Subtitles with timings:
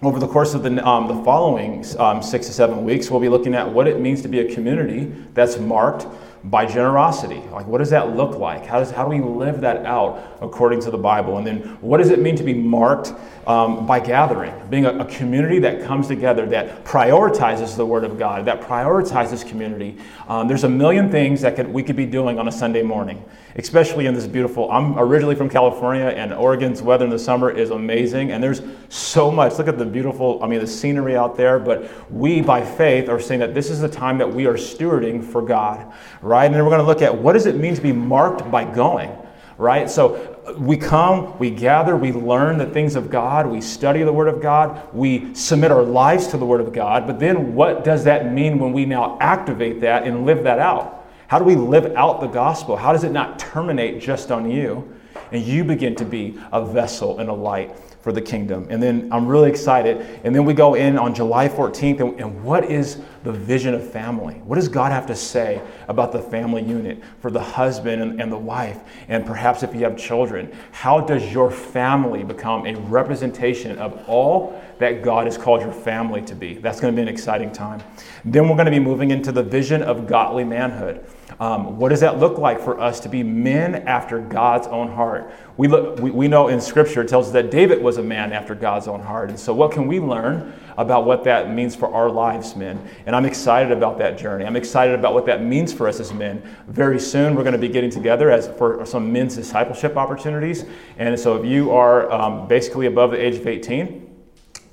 [0.01, 3.29] over the course of the, um, the following um, six to seven weeks, we'll be
[3.29, 6.07] looking at what it means to be a community that's marked
[6.45, 7.41] by generosity.
[7.51, 8.65] Like, what does that look like?
[8.65, 11.37] How, does, how do we live that out according to the Bible?
[11.37, 13.13] And then, what does it mean to be marked
[13.45, 14.53] um, by gathering?
[14.69, 19.45] Being a, a, community that comes together, that prioritizes the Word of God, that prioritizes
[19.45, 19.97] community.
[20.29, 23.23] Um, there's a million things that could, we could be doing on a Sunday morning,
[23.57, 24.71] especially in this beautiful.
[24.71, 28.31] I'm originally from California, and Oregon's weather in the summer is amazing.
[28.31, 29.57] And there's so much.
[29.57, 31.59] Look at the beautiful, I mean, the scenery out there.
[31.59, 35.21] But we, by faith, are saying that this is the time that we are stewarding
[35.21, 35.91] for God?
[36.35, 38.63] And then we're going to look at what does it mean to be marked by
[38.63, 39.11] going,
[39.57, 39.89] right?
[39.89, 44.27] So we come, we gather, we learn the things of God, we study the Word
[44.27, 48.03] of God, we submit our lives to the Word of God, but then what does
[48.05, 51.07] that mean when we now activate that and live that out?
[51.27, 52.75] How do we live out the gospel?
[52.75, 54.95] How does it not terminate just on you?
[55.31, 58.65] And you begin to be a vessel and a light for the kingdom.
[58.69, 60.21] And then I'm really excited.
[60.23, 61.99] And then we go in on July 14th.
[61.99, 64.35] And, and, what is the vision of family?
[64.45, 68.31] What does God have to say about the family unit for the husband and, and
[68.31, 68.79] the wife?
[69.07, 74.61] And perhaps if you have children, how does your family become a representation of all
[74.79, 76.55] that God has called your family to be?
[76.55, 77.81] That's going to be an exciting time.
[78.23, 81.05] Then we're going to be moving into the vision of godly manhood.
[81.39, 85.31] Um, what does that look like for us to be men after God's own heart?
[85.55, 88.33] We, look, we, we know in Scripture it tells us that David was a man
[88.33, 89.29] after God's own heart.
[89.29, 92.85] And so, what can we learn about what that means for our lives, men?
[93.05, 94.43] And I'm excited about that journey.
[94.43, 96.43] I'm excited about what that means for us as men.
[96.67, 100.65] Very soon, we're going to be getting together as for some men's discipleship opportunities.
[100.97, 104.07] And so, if you are um, basically above the age of 18,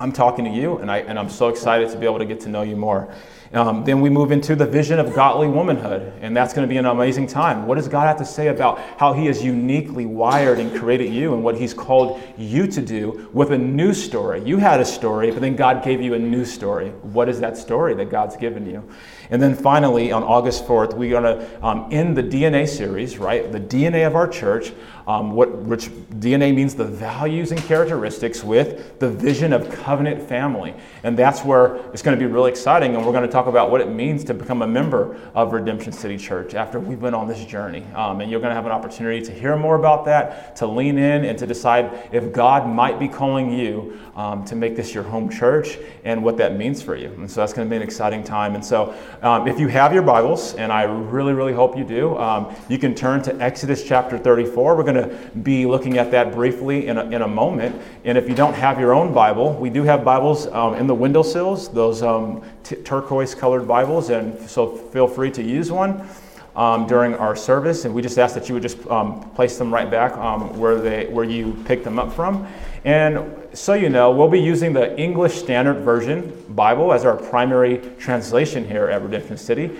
[0.01, 2.41] I'm talking to you, and, I, and I'm so excited to be able to get
[2.41, 3.11] to know you more.
[3.53, 6.77] Um, then we move into the vision of godly womanhood, and that's going to be
[6.77, 7.65] an amazing time.
[7.65, 11.33] What does God have to say about how He has uniquely wired and created you
[11.33, 14.43] and what He's called you to do with a new story?
[14.43, 16.89] You had a story, but then God gave you a new story.
[17.01, 18.87] What is that story that God's given you?
[19.29, 23.51] And then finally, on August 4th, we're going to um, end the DNA series, right?
[23.51, 24.71] The DNA of our church,
[25.05, 25.87] um, what, which
[26.19, 30.73] DNA means the values and characteristics with the vision of covenant family.
[31.03, 32.95] And that's where it's going to be really exciting.
[32.95, 35.91] And we're going to talk about what it means to become a member of Redemption
[35.91, 37.83] City Church after we've been on this journey.
[37.95, 40.97] Um, and you're going to have an opportunity to hear more about that, to lean
[40.97, 45.03] in, and to decide if God might be calling you um, to make this your
[45.03, 47.09] home church and what that means for you.
[47.13, 48.55] And so that's going to be an exciting time.
[48.55, 52.15] And so um, if you have your Bibles, and I really, really hope you do,
[52.17, 54.75] um, you can turn to Exodus chapter 34.
[54.75, 57.81] We're going to be looking at that briefly in a, in a moment.
[58.05, 60.93] And if you don't have your own Bible, we do have Bibles um, in the
[60.93, 66.07] windowsills, those um, t- turquoise colored Bibles, and so feel free to use one.
[66.55, 69.71] Um, during our service, and we just ask that you would just um, place them
[69.71, 70.17] right back
[70.57, 72.47] where they where you picked them up from.
[72.87, 77.79] And so you know, we'll be using the English Standard Version Bible as our primary
[77.99, 79.77] translation here at Redemption City.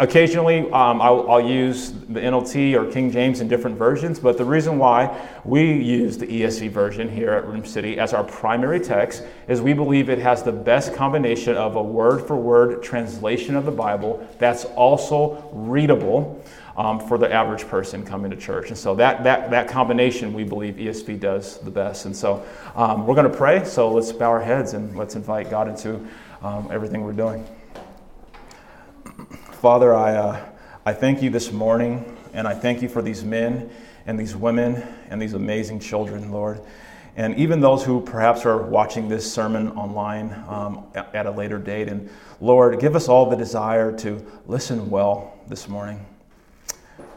[0.00, 4.44] Occasionally, um, I'll, I'll, use the NLT or King James in different versions, but the
[4.44, 9.22] reason why we use the ESV version here at Room City as our primary text
[9.48, 13.66] is we believe it has the best combination of a word for word translation of
[13.66, 16.42] the Bible that's also readable
[16.76, 18.68] um, for the average person coming to church.
[18.68, 22.04] And so that, that, that combination we believe ESV does the best.
[22.04, 22.44] And so
[22.74, 26.06] um, we're going to pray, so let's bow our heads and let's invite God into
[26.42, 27.46] um, everything we're doing.
[29.52, 30.44] Father, I, uh,
[30.84, 33.70] I thank you this morning, and I thank you for these men
[34.04, 36.60] and these women and these amazing children, Lord.
[37.16, 41.88] And even those who perhaps are watching this sermon online um, at a later date.
[41.88, 42.10] And
[42.42, 46.04] Lord, give us all the desire to listen well this morning.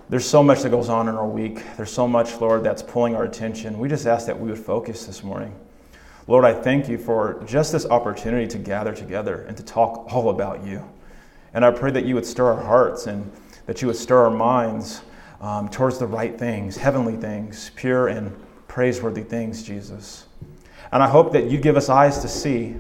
[0.10, 1.62] There's so much that goes on in our week.
[1.78, 3.78] There's so much, Lord, that's pulling our attention.
[3.78, 5.54] We just ask that we would focus this morning.
[6.26, 10.32] Lord, I thank you for just this opportunity to gather together and to talk all
[10.32, 10.84] about you.
[11.54, 13.32] And I pray that you would stir our hearts and
[13.68, 15.04] that you would stir our minds
[15.42, 18.36] um, towards the right things, heavenly things, pure and
[18.68, 20.26] praiseworthy things, Jesus.
[20.92, 22.76] And I hope that you give us eyes to see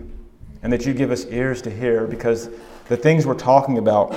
[0.63, 2.49] and that you give us ears to hear because
[2.87, 4.15] the things we're talking about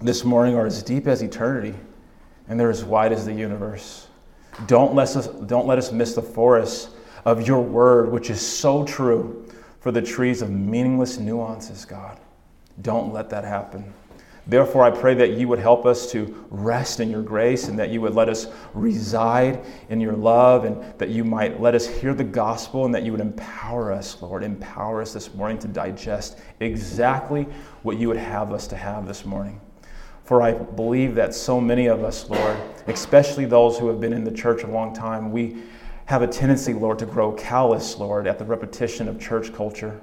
[0.00, 1.74] this morning are as deep as eternity
[2.48, 4.08] and they're as wide as the universe.
[4.66, 6.90] Don't let us, don't let us miss the forest
[7.24, 9.46] of your word, which is so true
[9.80, 12.18] for the trees of meaningless nuances, God.
[12.82, 13.92] Don't let that happen.
[14.46, 17.88] Therefore, I pray that you would help us to rest in your grace and that
[17.88, 22.12] you would let us reside in your love and that you might let us hear
[22.12, 24.42] the gospel and that you would empower us, Lord.
[24.42, 27.44] Empower us this morning to digest exactly
[27.82, 29.58] what you would have us to have this morning.
[30.24, 32.56] For I believe that so many of us, Lord,
[32.86, 35.62] especially those who have been in the church a long time, we
[36.06, 40.00] have a tendency, Lord, to grow callous, Lord, at the repetition of church culture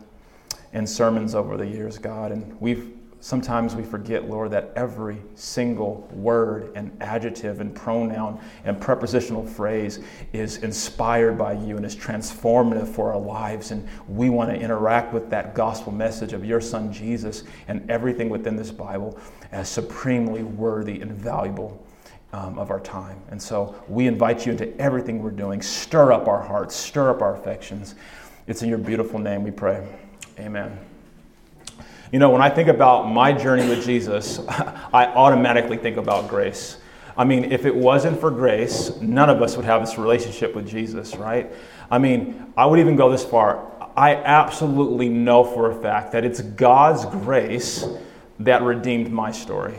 [0.73, 2.31] and sermons over the years, God.
[2.31, 8.81] And we've sometimes we forget, Lord, that every single word and adjective and pronoun and
[8.81, 9.99] prepositional phrase
[10.33, 13.71] is inspired by you and is transformative for our lives.
[13.71, 18.27] And we want to interact with that gospel message of your Son Jesus and everything
[18.27, 19.17] within this Bible
[19.51, 21.85] as supremely worthy and valuable.
[22.33, 23.21] Um, of our time.
[23.27, 25.61] And so we invite you into everything we're doing.
[25.61, 27.95] Stir up our hearts, stir up our affections.
[28.47, 29.85] It's in your beautiful name we pray.
[30.39, 30.90] Amen.
[32.11, 36.75] You know, when I think about my journey with Jesus, I automatically think about grace.
[37.15, 40.67] I mean, if it wasn't for grace, none of us would have this relationship with
[40.67, 41.49] Jesus, right?
[41.89, 43.65] I mean, I would even go this far.
[43.95, 47.85] I absolutely know for a fact that it's God's grace
[48.39, 49.75] that redeemed my story.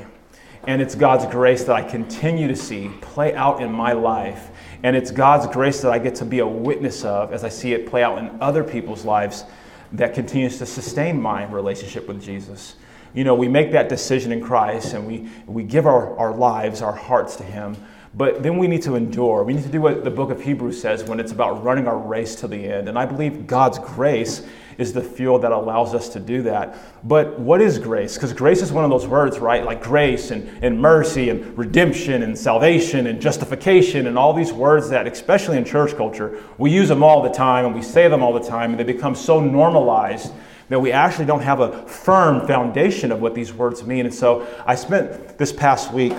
[0.67, 4.49] And it's God's grace that I continue to see play out in my life.
[4.83, 7.75] And it's God's grace that I get to be a witness of as I see
[7.75, 9.45] it play out in other people's lives
[9.93, 12.77] that continues to sustain my relationship with Jesus.
[13.15, 16.81] You know, we make that decision in Christ and we, we give our, our lives,
[16.81, 17.77] our hearts to Him,
[18.15, 19.45] but then we need to endure.
[19.45, 21.99] We need to do what the book of Hebrews says when it's about running our
[21.99, 22.89] race to the end.
[22.89, 24.47] And I believe God's grace
[24.79, 26.77] is the fuel that allows us to do that.
[27.05, 28.15] But what is grace?
[28.15, 29.65] Because grace is one of those words, right?
[29.65, 34.89] Like grace and, and mercy and redemption and salvation and justification and all these words
[34.91, 38.23] that, especially in church culture, we use them all the time and we say them
[38.23, 40.33] all the time and they become so normalized
[40.69, 44.07] that we actually don't have a firm foundation of what these words mean.
[44.07, 46.15] And so I spent this past week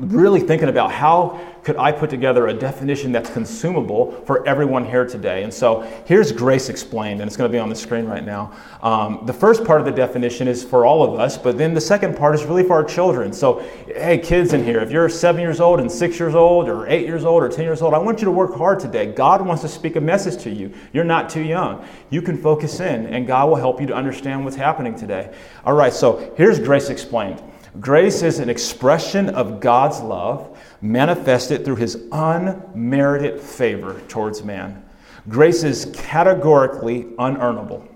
[0.00, 5.06] really thinking about how could I put together a definition that's consumable for everyone here
[5.06, 5.42] today.
[5.42, 8.52] And so here's grace explained, and it's going to be on the screen right now.
[8.82, 11.80] Um, the first part of the definition is for all of us, but then the
[11.80, 13.32] second part is really for our children.
[13.32, 16.86] So, hey, kids in here, if you're seven years old and six years old, or
[16.88, 19.06] eight years old, or 10 years old, I want you to work hard today.
[19.06, 20.72] God wants to speak a message to you.
[20.92, 21.84] You're not too young.
[22.10, 25.34] You can focus in, and God will help you to understand what's happening today.
[25.64, 27.42] All right, so here's grace explained.
[27.78, 34.84] Grace is an expression of God's love manifested through his unmerited favor towards man.
[35.28, 37.86] Grace is categorically unearnable.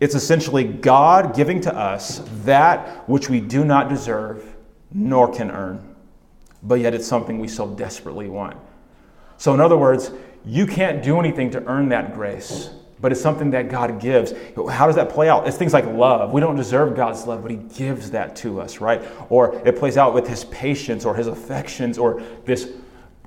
[0.00, 4.56] It's essentially God giving to us that which we do not deserve
[4.92, 5.94] nor can earn,
[6.62, 8.56] but yet it's something we so desperately want.
[9.36, 10.10] So, in other words,
[10.44, 14.32] you can't do anything to earn that grace but it's something that God gives.
[14.70, 15.46] How does that play out?
[15.46, 16.32] It's things like love.
[16.32, 19.02] We don't deserve God's love, but He gives that to us, right?
[19.28, 22.70] Or it plays out with His patience or His affections or this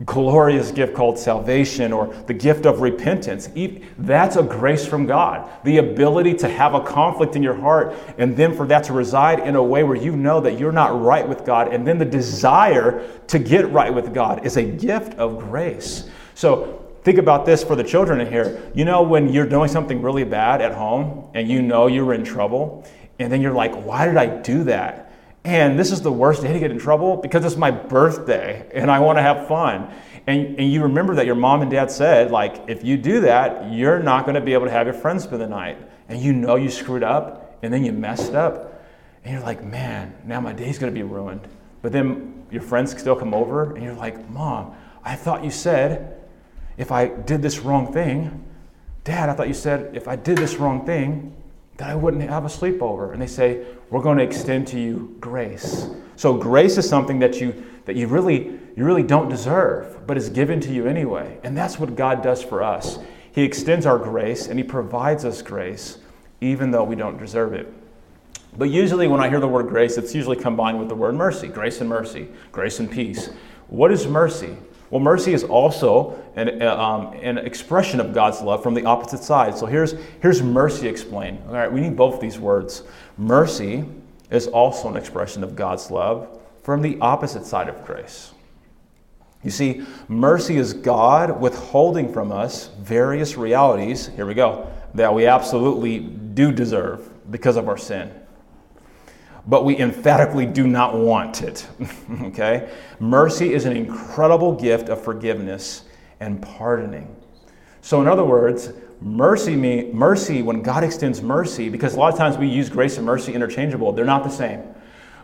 [0.06, 3.50] glorious gift called salvation or the gift of repentance.
[3.98, 5.50] That's a grace from God.
[5.64, 9.40] The ability to have a conflict in your heart and then for that to reside
[9.40, 12.06] in a way where you know that you're not right with God and then the
[12.06, 16.10] desire to get right with God is a gift of grace.
[16.34, 18.72] So think about this for the children in here.
[18.74, 22.24] You know, when you're doing something really bad at home and you know you're in
[22.24, 22.88] trouble,
[23.20, 25.12] and then you're like, why did I do that?
[25.44, 28.92] and this is the worst day to get in trouble because it's my birthday and
[28.92, 29.92] I want to have fun.
[30.28, 33.72] And, and you remember that your mom and dad said, like, if you do that,
[33.72, 35.78] you're not going to be able to have your friends spend the night.
[36.10, 38.86] And you know you screwed up and then you messed up.
[39.24, 41.48] And you're like, man, now my day's going to be ruined.
[41.82, 46.21] But then your friends still come over and you're like, mom, I thought you said
[46.82, 48.44] if I did this wrong thing,
[49.04, 51.36] dad, I thought you said if I did this wrong thing,
[51.78, 53.14] that I wouldn't have a sleepover.
[53.14, 55.88] And they say, we're going to extend to you grace.
[56.16, 60.30] So grace is something that you that you really you really don't deserve, but is
[60.30, 61.40] given to you anyway.
[61.44, 62.98] And that's what God does for us.
[63.32, 66.00] He extends our grace and he provides us grace
[66.42, 67.72] even though we don't deserve it.
[68.58, 71.48] But usually when I hear the word grace, it's usually combined with the word mercy,
[71.48, 73.30] grace and mercy, grace and peace.
[73.68, 74.58] What is mercy?
[74.92, 79.24] Well, mercy is also an, uh, um, an expression of God's love from the opposite
[79.24, 79.58] side.
[79.58, 81.40] So here's, here's mercy explained.
[81.48, 82.84] All right, we need both these words.
[83.18, 83.86] Mercy
[84.30, 88.34] is also an expression of God's love from the opposite side of grace.
[89.44, 95.26] You see, mercy is God withholding from us various realities, here we go, that we
[95.26, 98.12] absolutely do deserve because of our sin
[99.48, 101.68] but we emphatically do not want it.
[102.22, 102.72] okay?
[103.00, 105.84] Mercy is an incredible gift of forgiveness
[106.20, 107.16] and pardoning.
[107.82, 108.72] So, in other words,
[109.02, 112.98] mercy, me, mercy, when God extends mercy, because a lot of times we use grace
[112.98, 114.64] and mercy interchangeable, they're not the same.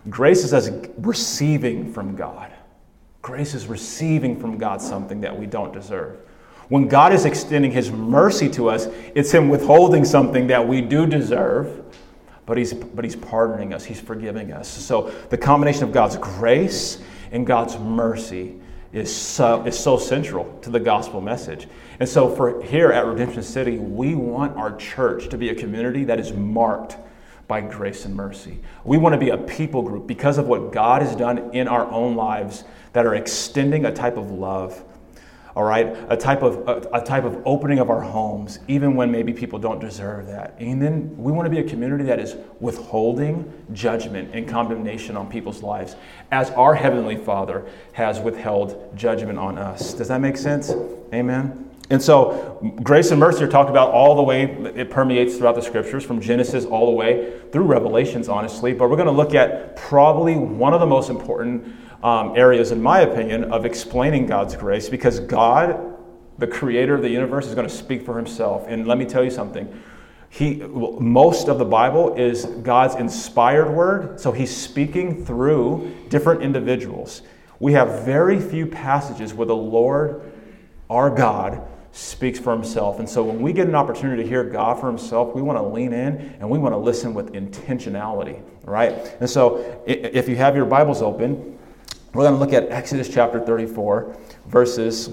[0.10, 2.52] Grace is as receiving from God.
[3.22, 6.18] Grace is receiving from God something that we don't deserve.
[6.70, 11.06] When God is extending His mercy to us, it's Him withholding something that we do
[11.06, 11.84] deserve
[12.48, 14.68] but he's, but he's pardoning us, he's forgiving us.
[14.68, 18.60] So the combination of God's grace and God's mercy
[18.94, 21.68] is so, is so central to the gospel message.
[22.00, 26.06] And so for here at Redemption City, we want our church to be a community
[26.06, 26.96] that is marked
[27.50, 28.60] by grace and mercy.
[28.86, 31.90] We want to be a people group because of what God has done in our
[31.92, 32.64] own lives
[32.94, 34.84] that are extending a type of love
[35.58, 35.98] all right?
[36.10, 39.58] A type of a, a, type of opening of our homes even when maybe people
[39.58, 40.56] don't deserve that.
[40.60, 45.28] And then we want to be a community that is withholding judgment and condemnation on
[45.28, 45.96] people's lives
[46.30, 49.96] as our heavenly father has withheld judgment on us.
[49.96, 50.72] Does that make sense?
[51.12, 51.68] Amen?
[51.90, 55.62] And so, grace and mercy are talked about all the way, it permeates throughout the
[55.64, 58.74] scriptures, from Genesis all the way through Revelations, honestly.
[58.74, 61.74] But we're going to look at probably one of the most important
[62.04, 65.98] um, areas, in my opinion, of explaining God's grace because God,
[66.38, 68.66] the creator of the universe, is going to speak for himself.
[68.68, 69.82] And let me tell you something.
[70.30, 77.22] He, most of the Bible is God's inspired word, so he's speaking through different individuals.
[77.60, 80.32] We have very few passages where the Lord,
[80.90, 83.00] our God, speaks for himself.
[83.00, 85.64] And so when we get an opportunity to hear God for himself, we want to
[85.64, 88.94] lean in and we want to listen with intentionality, right?
[89.20, 91.57] And so if you have your Bibles open,
[92.18, 95.10] we're going to look at Exodus chapter 34, verses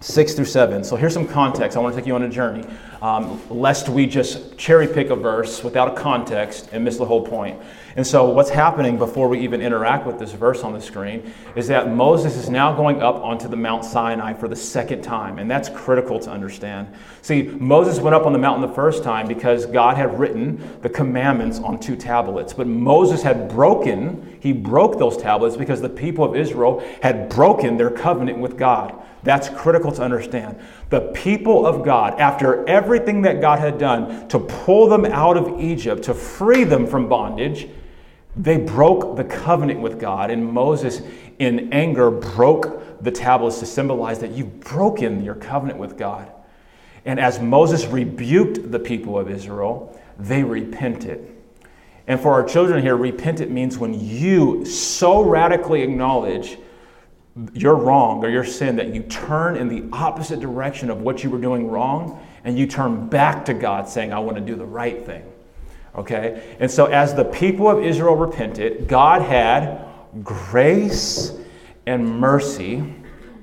[0.00, 0.84] 6 through 7.
[0.84, 1.76] So here's some context.
[1.76, 2.64] I want to take you on a journey,
[3.00, 7.26] um, lest we just cherry pick a verse without a context and miss the whole
[7.26, 7.58] point.
[7.96, 11.66] And so, what's happening before we even interact with this verse on the screen is
[11.68, 15.38] that Moses is now going up onto the Mount Sinai for the second time.
[15.38, 16.88] And that's critical to understand.
[17.22, 20.90] See, Moses went up on the mountain the first time because God had written the
[20.90, 22.52] commandments on two tablets.
[22.52, 27.78] But Moses had broken, he broke those tablets because the people of Israel had broken
[27.78, 28.94] their covenant with God.
[29.26, 30.56] That's critical to understand.
[30.88, 35.60] The people of God, after everything that God had done to pull them out of
[35.60, 37.68] Egypt, to free them from bondage,
[38.36, 40.30] they broke the covenant with God.
[40.30, 41.02] And Moses,
[41.40, 46.30] in anger, broke the tablets to symbolize that you've broken your covenant with God.
[47.04, 51.34] And as Moses rebuked the people of Israel, they repented.
[52.06, 56.58] And for our children here, repentant means when you so radically acknowledge
[57.52, 61.30] your wrong or your sin that you turn in the opposite direction of what you
[61.30, 64.64] were doing wrong and you turn back to God saying, I want to do the
[64.64, 65.22] right thing.
[65.94, 66.56] Okay?
[66.60, 69.84] And so, as the people of Israel repented, God had
[70.22, 71.32] grace
[71.86, 72.82] and mercy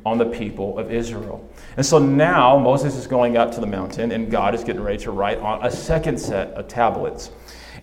[0.05, 1.49] on the people of Israel.
[1.77, 4.97] And so now Moses is going up to the mountain, and God is getting ready
[4.99, 7.31] to write on a second set of tablets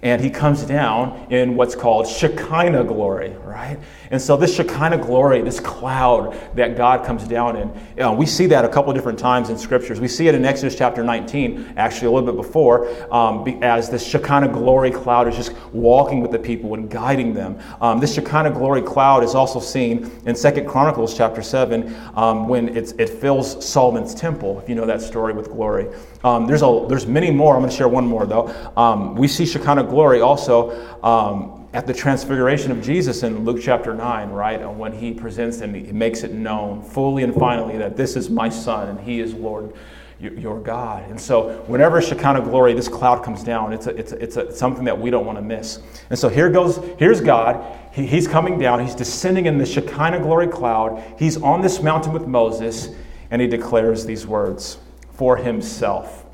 [0.02, 3.78] and he comes down in what's called Shekinah glory, right?
[4.11, 8.25] And so this Shekinah glory, this cloud that God comes down in, you know, we
[8.25, 10.00] see that a couple different times in scriptures.
[10.00, 14.07] We see it in Exodus chapter 19, actually a little bit before, um, as this
[14.07, 17.59] Shekinah glory cloud is just walking with the people and guiding them.
[17.80, 22.75] Um, this Shekinah glory cloud is also seen in Second Chronicles chapter 7 um, when
[22.75, 25.88] it fills Solomon's temple, if you know that story with glory.
[26.23, 27.55] Um, there's, a, there's many more.
[27.55, 28.55] I'm going to share one more, though.
[28.77, 30.71] Um, we see Shekinah glory also
[31.03, 34.61] um, at the transfiguration of Jesus in Luke chapter 9, right?
[34.61, 38.29] And when he presents and he makes it known fully and finally that this is
[38.29, 39.73] my son and he is Lord
[40.21, 41.09] your God.
[41.09, 44.55] And so, whenever Shekinah glory, this cloud comes down, it's, a, it's, a, it's a,
[44.55, 45.81] something that we don't want to miss.
[46.11, 47.79] And so, here goes, here's God.
[47.93, 51.03] He, he's coming down, he's descending in the Shekinah glory cloud.
[51.19, 52.91] He's on this mountain with Moses,
[53.31, 54.77] and he declares these words
[55.21, 56.25] for himself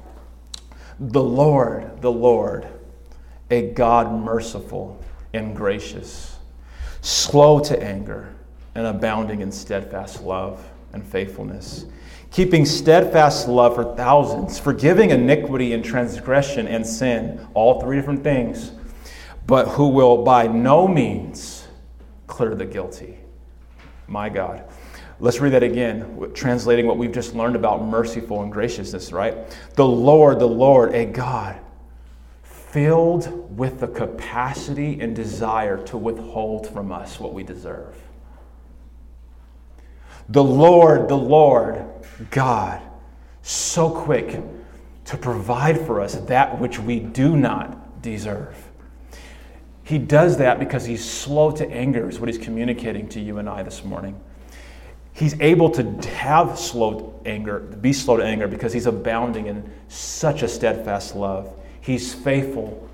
[1.00, 2.68] The Lord, the Lord,
[3.50, 6.38] a God merciful and gracious,
[7.00, 8.32] slow to anger,
[8.76, 11.86] and abounding in steadfast love and faithfulness
[12.30, 18.70] keeping steadfast love for thousands, forgiving iniquity and transgression and sin, all three different things,
[19.48, 21.66] but who will by no means
[22.28, 23.18] clear the guilty.
[24.06, 24.64] My God.
[25.18, 29.36] Let's read that again, translating what we've just learned about merciful and graciousness, right?
[29.74, 31.58] The Lord, the Lord, a God
[32.42, 37.96] filled with the capacity and desire to withhold from us what we deserve.
[40.28, 41.86] The Lord, the Lord,
[42.30, 42.82] God,
[43.40, 44.40] so quick
[45.06, 48.54] to provide for us that which we do not deserve.
[49.84, 53.48] He does that because he's slow to anger, is what he's communicating to you and
[53.48, 54.20] I this morning.
[55.16, 60.42] He's able to have slow anger, be slow to anger, because he's abounding in such
[60.42, 61.50] a steadfast love.
[61.80, 62.86] He's faithful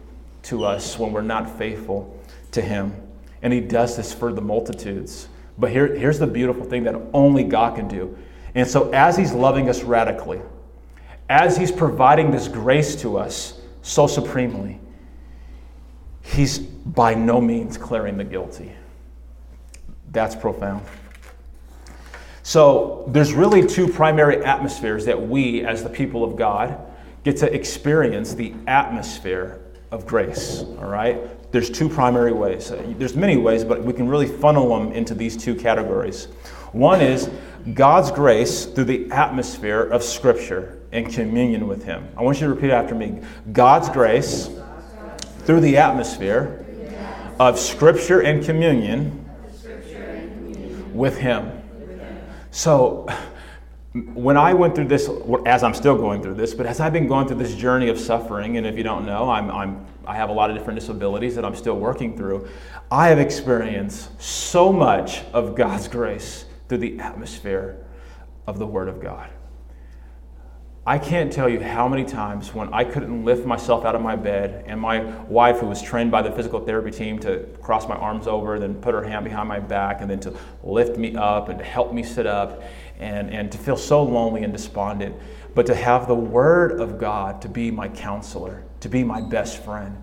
[0.45, 2.17] to us when we're not faithful
[2.53, 2.95] to him.
[3.43, 5.27] And he does this for the multitudes.
[5.59, 8.17] But here, here's the beautiful thing that only God can do.
[8.55, 10.41] And so, as He's loving us radically,
[11.29, 14.79] as He's providing this grace to us so supremely,
[16.23, 18.73] He's by no means clearing the guilty.
[20.11, 20.85] That's profound.
[22.43, 26.79] So, there's really two primary atmospheres that we, as the people of God,
[27.23, 29.61] get to experience the atmosphere
[29.93, 31.21] of grace, all right?
[31.53, 32.73] There's two primary ways.
[32.99, 36.29] There's many ways, but we can really funnel them into these two categories.
[36.73, 37.31] One is
[37.75, 42.09] God's grace through the atmosphere of Scripture and communion with Him.
[42.17, 43.21] I want you to repeat after me
[43.53, 44.49] God's grace
[45.41, 46.65] through the atmosphere
[47.39, 49.31] of Scripture and communion
[50.95, 51.62] with Him.
[52.53, 53.09] So,
[54.13, 55.09] when I went through this,
[55.47, 57.99] as I'm still going through this, but as I've been going through this journey of
[57.99, 61.35] suffering, and if you don't know, I'm, I'm, I have a lot of different disabilities
[61.37, 62.47] that I'm still working through,
[62.91, 67.79] I have experienced so much of God's grace through the atmosphere
[68.47, 69.31] of the Word of God.
[70.85, 74.17] I can't tell you how many times when I couldn't lift myself out of my
[74.17, 77.95] bed, and my wife, who was trained by the physical therapy team to cross my
[77.95, 81.49] arms over, then put her hand behind my back, and then to lift me up
[81.49, 82.65] and to help me sit up,
[82.99, 85.15] and, and to feel so lonely and despondent,
[85.55, 89.63] but to have the Word of God to be my counselor, to be my best
[89.63, 90.03] friend.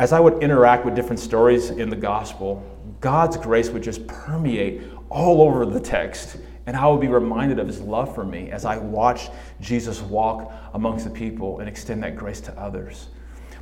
[0.00, 2.64] As I would interact with different stories in the gospel,
[3.00, 6.38] God's grace would just permeate all over the text.
[6.66, 10.52] And I would be reminded of his love for me as I watched Jesus walk
[10.74, 13.08] amongst the people and extend that grace to others.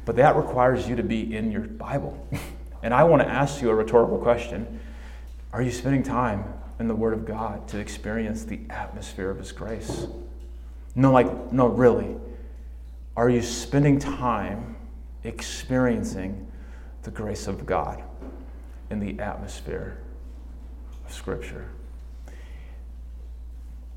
[0.05, 2.27] But that requires you to be in your Bible.
[2.83, 4.79] And I want to ask you a rhetorical question
[5.55, 6.45] Are you spending time
[6.79, 10.07] in the Word of God to experience the atmosphere of His grace?
[10.95, 12.15] No, like, no, really.
[13.17, 14.77] Are you spending time
[15.25, 16.47] experiencing
[17.03, 18.03] the grace of God
[18.91, 19.99] in the atmosphere
[21.05, 21.67] of Scripture.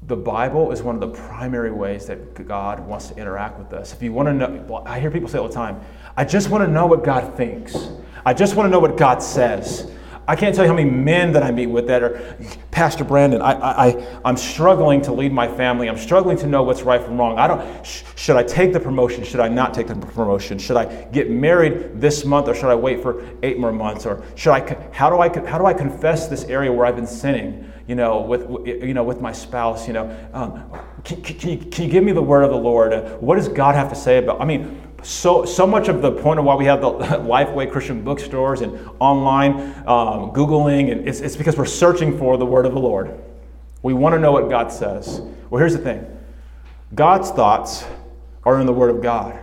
[0.04, 3.94] The Bible is one of the primary ways that God wants to interact with us.
[3.94, 5.82] If you want to know, I hear people say all the time,
[6.16, 7.90] I just want to know what God thinks.
[8.26, 9.92] I just want to know what God says.
[10.30, 12.36] I can't tell you how many men that I meet with that are,
[12.70, 15.88] Pastor Brandon, I, I, I'm struggling to lead my family.
[15.88, 17.40] I'm struggling to know what's right from wrong.
[17.40, 19.24] I don't, sh- should I take the promotion?
[19.24, 20.60] Should I not take the promotion?
[20.60, 24.06] Should I get married this month or should I wait for eight more months?
[24.06, 27.08] Or should I, how do I, how do I confess this area where I've been
[27.08, 27.72] sinning?
[27.88, 30.69] You know, with, you know, with my spouse, you know, um,
[31.06, 33.21] can, can, you, can you give me the word of the Lord?
[33.21, 36.39] What does God have to say about, I mean, so, so much of the point
[36.39, 39.54] of why we have the Lifeway Christian bookstores and online
[39.88, 43.17] um, Googling, and it's, it's because we're searching for the word of the Lord.
[43.84, 45.21] We want to know what God says.
[45.50, 46.06] Well, here's the thing
[46.93, 47.86] God's thoughts
[48.43, 49.39] are in the Word of God.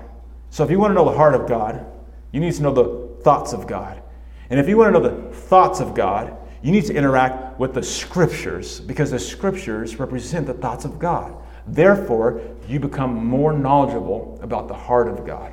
[0.51, 1.85] So if you want to know the heart of God,
[2.33, 4.03] you need to know the thoughts of God.
[4.51, 7.75] And if you want to know the thoughts of God, you need to interact with
[7.75, 11.37] the Scriptures because the Scriptures represent the thoughts of God.
[11.67, 15.53] Therefore, you become more knowledgeable about the heart of God.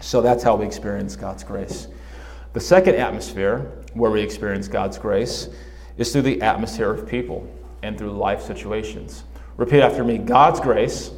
[0.00, 1.88] So that's how we experience God's grace.
[2.52, 5.48] The second atmosphere where we experience God's grace
[5.96, 7.50] is through the atmosphere of people
[7.82, 9.24] and through life situations.
[9.56, 11.10] Repeat after me God's grace.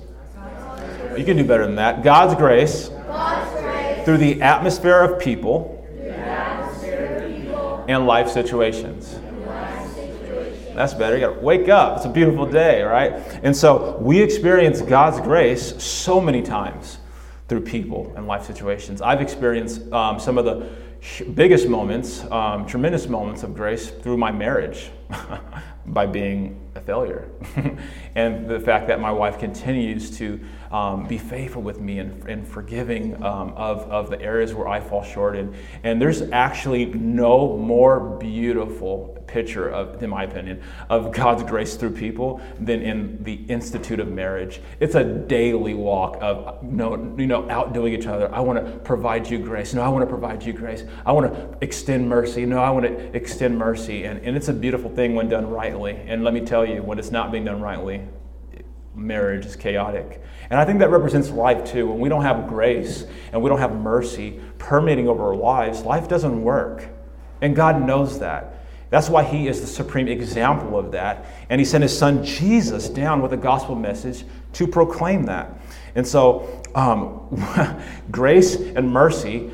[1.19, 2.05] You can do better than that.
[2.05, 5.74] God's grace, God's grace through the atmosphere of people,
[7.89, 9.19] in life situations.
[10.75, 11.17] That's better.
[11.17, 11.99] You got to wake up.
[11.99, 13.13] It's a beautiful day, right?
[13.45, 16.99] And so we experience God's grace so many times
[17.49, 19.01] through people and life situations.
[19.01, 20.69] I've experienced um, some of the
[21.35, 24.91] biggest moments, um, tremendous moments of grace through my marriage
[25.87, 27.29] by being a failure.
[28.17, 32.47] and the fact that my wife continues to um, be faithful with me and, and
[32.47, 35.37] forgiving um, of, of the areas where I fall short.
[35.37, 41.77] And, and there's actually no more beautiful picture of, in my opinion, of God's grace
[41.77, 44.61] through people than in the institute of marriage.
[44.81, 48.33] It's a daily walk of know, you know outdoing each other.
[48.35, 49.75] I want to provide you grace.
[49.75, 50.85] No, I want to provide you grace.
[51.05, 52.47] I want to extend mercy.
[52.47, 54.05] No, I want to extend mercy.
[54.05, 55.97] And, and it's a beautiful thing when done rightly.
[56.07, 58.03] And let me tell you, when it's not being done rightly,
[58.95, 60.23] marriage is chaotic.
[60.51, 61.89] And I think that represents life too.
[61.89, 66.09] When we don't have grace and we don't have mercy permeating over our lives, life
[66.09, 66.87] doesn't work.
[67.41, 68.55] And God knows that.
[68.91, 71.27] That's why he is the supreme example of that.
[71.49, 75.51] And he sent his son Jesus down with a gospel message to proclaim that.
[75.97, 77.29] And so, um,
[78.11, 79.51] grace and mercy,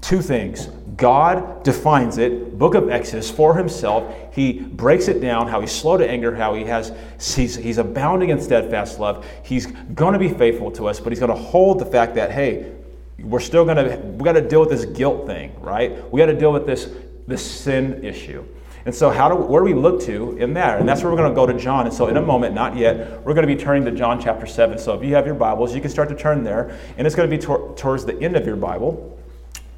[0.00, 0.68] two things.
[0.96, 4.12] God defines it, book of Exodus, for himself.
[4.34, 8.30] He breaks it down, how he's slow to anger, how he has, he's, he's abounding
[8.30, 9.26] in steadfast love.
[9.44, 12.30] He's going to be faithful to us, but he's going to hold the fact that,
[12.30, 12.72] hey,
[13.18, 16.10] we're still going to, we got to deal with this guilt thing, right?
[16.12, 16.88] We got to deal with this,
[17.26, 18.44] this sin issue.
[18.86, 20.80] And so, how do, where do we look to in that?
[20.80, 21.86] And that's where we're going to go to John.
[21.86, 24.46] And so, in a moment, not yet, we're going to be turning to John chapter
[24.46, 24.78] 7.
[24.78, 26.78] So, if you have your Bibles, you can start to turn there.
[26.96, 29.19] And it's going to be tor- towards the end of your Bible.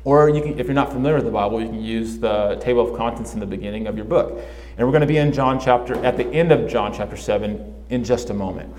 [0.05, 2.89] Or you can, if you're not familiar with the Bible, you can use the table
[2.89, 4.41] of contents in the beginning of your book.
[4.77, 7.85] And we're going to be in John chapter, at the end of John chapter 7
[7.91, 8.75] in just a moment.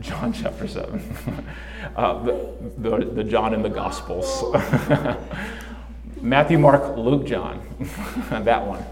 [0.00, 1.46] John chapter 7.
[1.96, 4.44] uh, the, the, the John in the Gospels.
[6.20, 7.66] Matthew, Mark, Luke, John.
[8.44, 8.84] that one.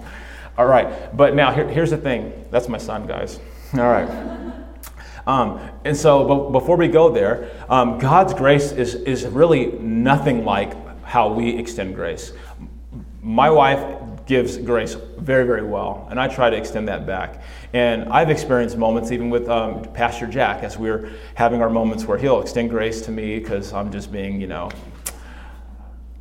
[0.58, 2.46] All right, but now here, here's the thing.
[2.50, 3.38] That's my son, guys.
[3.74, 4.08] All right.
[5.26, 10.74] Um, and so, before we go there, um, God's grace is, is really nothing like
[11.10, 12.32] how we extend grace.
[13.20, 13.84] My wife
[14.26, 17.42] gives grace very, very well, and I try to extend that back.
[17.72, 22.16] And I've experienced moments, even with um, Pastor Jack, as we're having our moments where
[22.16, 24.70] he'll extend grace to me because I'm just being, you know,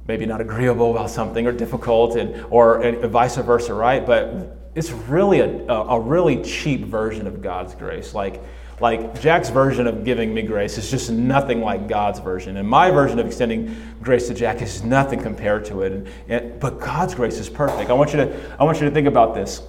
[0.08, 4.04] maybe not agreeable about something or difficult, and, or and vice versa, right?
[4.04, 8.15] But it's really a, a really cheap version of God's grace.
[8.15, 8.41] Like,
[8.80, 12.58] like Jack's version of giving me grace is just nothing like God's version.
[12.58, 15.92] And my version of extending grace to Jack is nothing compared to it.
[15.92, 17.89] And, and, but God's grace is perfect.
[17.89, 19.62] I want, you to, I want you to think about this.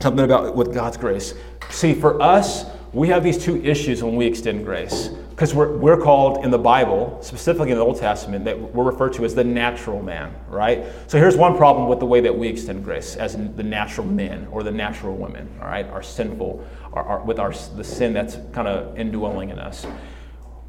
[0.00, 1.34] Something about with God's grace.
[1.70, 5.98] See, for us, we have these two issues when we extend grace because we're, we're
[5.98, 9.44] called in the Bible, specifically in the Old Testament, that we're referred to as the
[9.44, 10.86] natural man, right?
[11.08, 14.48] So here's one problem with the way that we extend grace as the natural men
[14.50, 15.86] or the natural women, all right?
[15.88, 19.86] Our sinful, our, our, with our, the sin that's kind of indwelling in us.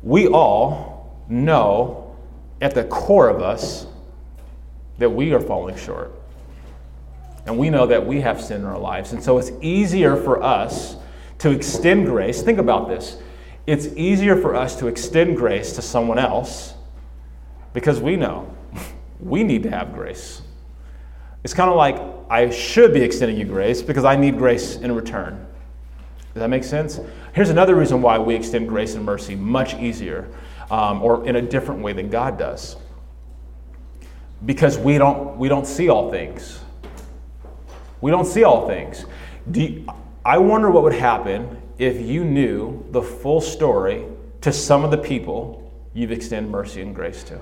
[0.04, 2.18] We all know
[2.60, 3.88] at the core of us
[4.98, 6.12] that we are falling short.
[7.46, 9.14] And we know that we have sin in our lives.
[9.14, 10.98] And so it's easier for us
[11.38, 12.42] to extend grace.
[12.42, 13.22] Think about this
[13.68, 16.74] it's easier for us to extend grace to someone else
[17.74, 18.52] because we know
[19.20, 20.42] we need to have grace.
[21.44, 24.94] It's kind of like I should be extending you grace because I need grace in
[24.94, 25.46] return.
[26.34, 27.00] Does that make sense?
[27.34, 30.30] Here's another reason why we extend grace and mercy much easier
[30.72, 32.78] um, or in a different way than God does.
[34.46, 36.60] Because we don't, we don't see all things.
[38.02, 39.06] We don't see all things.
[39.52, 39.86] You,
[40.24, 44.06] I wonder what would happen if you knew the full story
[44.42, 47.40] to some of the people you've extended mercy and grace to.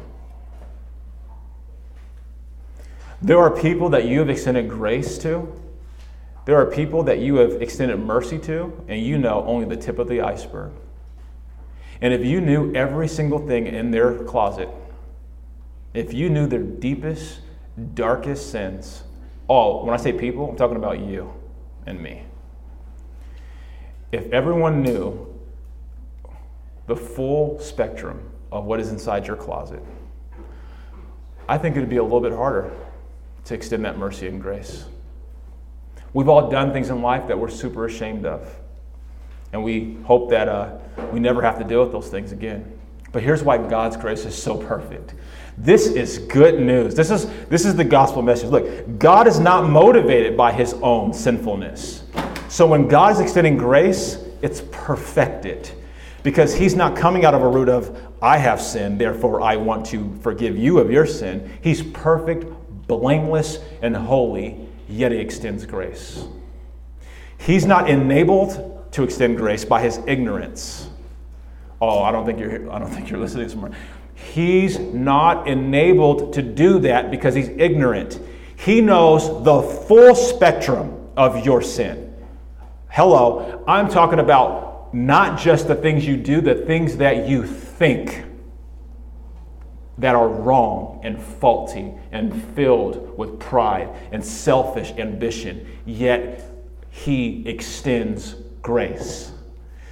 [3.21, 5.52] There are people that you have extended grace to.
[6.45, 10.00] There are people that you have extended mercy to, and you know only the tip
[10.00, 10.71] of the iceberg.
[12.02, 14.69] And if you knew every single thing in their closet,
[15.93, 17.39] if you knew their deepest,
[17.93, 19.04] darkest sins,
[19.48, 21.34] all, when I say people, I'm talking about you
[21.86, 22.24] and me
[24.15, 25.28] if everyone knew
[26.88, 29.84] the full spectrum of what is inside your closet,
[31.49, 32.71] I think it would be a little bit harder
[33.45, 34.86] to extend that mercy and grace.
[36.13, 38.47] We've all done things in life that we're super ashamed of.
[39.51, 40.78] And we hope that uh,
[41.12, 42.71] we never have to deal with those things again.
[43.12, 45.13] But here's why God's grace is so perfect.
[45.58, 46.95] This is good news.
[46.95, 48.49] This is, this is the gospel message.
[48.49, 52.04] Look, God is not motivated by his own sinfulness.
[52.56, 55.70] So when God is extending grace, it's perfected
[56.24, 59.86] because he's not coming out of a root of, I have sinned, therefore I want
[59.88, 61.52] to forgive you of your sin.
[61.62, 62.46] He's perfect
[62.88, 66.28] blameless and holy, yet he extends grace.
[67.39, 70.89] He's not enabled to extend grace by his ignorance.
[71.82, 73.78] Oh, I don't think you're I don't think you're listening this.
[74.13, 78.18] He's not enabled to do that because he's ignorant.
[78.56, 82.05] He knows the full spectrum of your sin.
[82.95, 88.23] Hello, I'm talking about not just the things you do, the things that you think
[89.97, 96.49] that are wrong and faulty and filled with pride and selfish ambition, yet
[96.89, 99.34] He extends grace.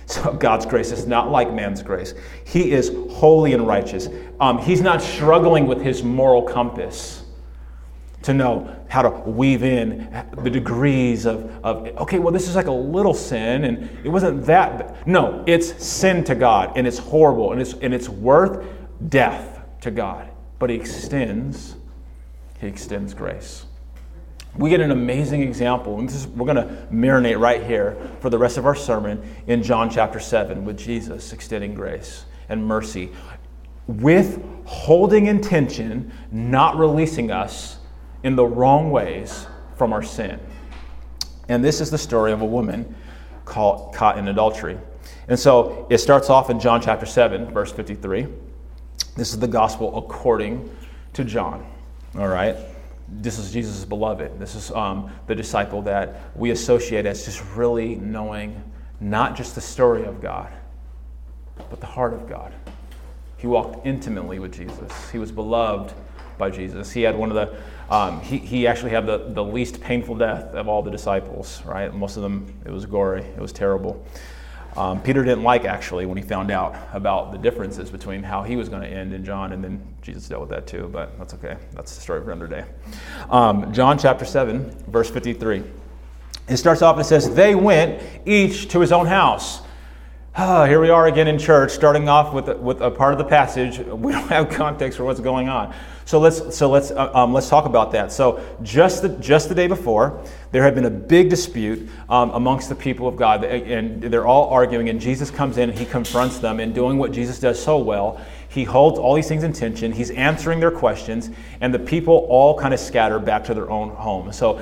[0.05, 2.13] So God's grace is not like man's grace.
[2.45, 4.07] He is holy and righteous.
[4.39, 7.22] Um, he's not struggling with his moral compass
[8.23, 12.67] to know how to weave in the degrees of, of okay, well, this is like
[12.67, 15.07] a little sin, and it wasn't that.
[15.07, 18.65] No, it's sin to God, and it's horrible, and it's, and it's worth
[19.09, 20.29] death to God
[20.63, 21.75] but he extends
[22.61, 23.65] he extends grace
[24.57, 28.37] we get an amazing example and is, we're going to marinate right here for the
[28.37, 33.11] rest of our sermon in john chapter 7 with jesus extending grace and mercy
[33.87, 37.79] with holding intention not releasing us
[38.23, 40.39] in the wrong ways from our sin
[41.49, 42.95] and this is the story of a woman
[43.45, 44.77] caught, caught in adultery
[45.27, 48.27] and so it starts off in john chapter 7 verse 53
[49.15, 50.75] this is the gospel according
[51.13, 51.65] to John.
[52.17, 52.55] All right?
[53.07, 54.39] This is Jesus' beloved.
[54.39, 58.61] This is um, the disciple that we associate as just really knowing
[58.99, 60.51] not just the story of God,
[61.69, 62.53] but the heart of God.
[63.37, 65.11] He walked intimately with Jesus.
[65.11, 65.93] He was beloved
[66.37, 66.91] by Jesus.
[66.91, 67.55] He had one of the,
[67.93, 71.93] um, he, he actually had the, the least painful death of all the disciples, right?
[71.93, 74.03] Most of them, it was gory, it was terrible.
[74.75, 78.55] Um, Peter didn't like actually when he found out about the differences between how he
[78.55, 81.35] was going to end in John, and then Jesus dealt with that too, but that's
[81.35, 81.55] okay.
[81.73, 82.65] That's the story for another day.
[83.29, 85.63] Um, John chapter 7, verse 53.
[86.49, 89.61] It starts off and says, They went each to his own house.
[90.35, 93.25] Ah, here we are again in church, starting off with, with a part of the
[93.25, 93.77] passage.
[93.85, 95.75] We don't have context for what's going on.
[96.05, 98.11] So let's, so let's, uh, um, let's talk about that.
[98.11, 102.69] So just the, just the day before, there had been a big dispute um, amongst
[102.69, 106.39] the people of God, and they're all arguing, and Jesus comes in and he confronts
[106.39, 109.91] them, and doing what Jesus does so well, he holds all these things in tension.
[109.91, 113.89] He's answering their questions, and the people all kind of scatter back to their own
[113.89, 114.31] home.
[114.31, 114.61] So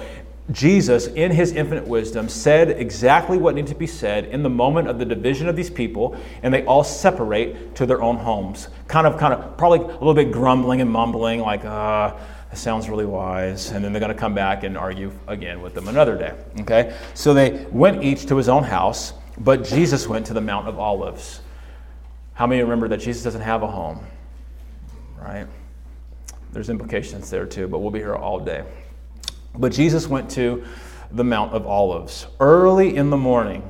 [0.52, 4.88] Jesus, in his infinite wisdom, said exactly what needed to be said in the moment
[4.88, 8.68] of the division of these people, and they all separate to their own homes.
[8.88, 12.16] Kind of, kind of, probably a little bit grumbling and mumbling, like, uh,
[12.50, 13.72] that sounds really wise.
[13.72, 16.34] And then they're going to come back and argue again with them another day.
[16.62, 16.98] Okay?
[17.14, 20.78] So they went each to his own house, but Jesus went to the Mount of
[20.78, 21.42] Olives.
[22.34, 24.06] How many remember that Jesus doesn't have a home?
[25.18, 25.48] Right?
[26.52, 28.66] There's implications there too, but we'll be here all day.
[29.56, 30.64] But Jesus went to
[31.12, 33.64] the Mount of Olives early in the morning.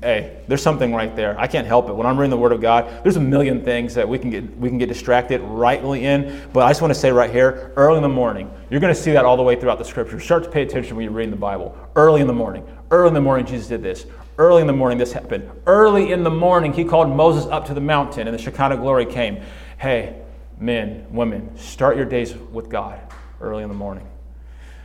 [0.00, 1.38] Hey, there's something right there.
[1.38, 1.92] I can't help it.
[1.94, 4.56] When I'm reading the Word of God, there's a million things that we can get
[4.56, 6.40] we can get distracted rightly in.
[6.52, 9.00] But I just want to say right here, early in the morning, you're going to
[9.00, 10.20] see that all the way throughout the Scripture.
[10.20, 11.76] Start to pay attention when you're reading the Bible.
[11.96, 14.06] Early in the morning, early in the morning, Jesus did this.
[14.38, 15.50] Early in the morning, this happened.
[15.66, 19.04] Early in the morning, He called Moses up to the mountain, and the Shekinah glory
[19.04, 19.42] came.
[19.78, 20.22] Hey,
[20.58, 23.00] men, women, start your days with God
[23.40, 24.06] early in the morning.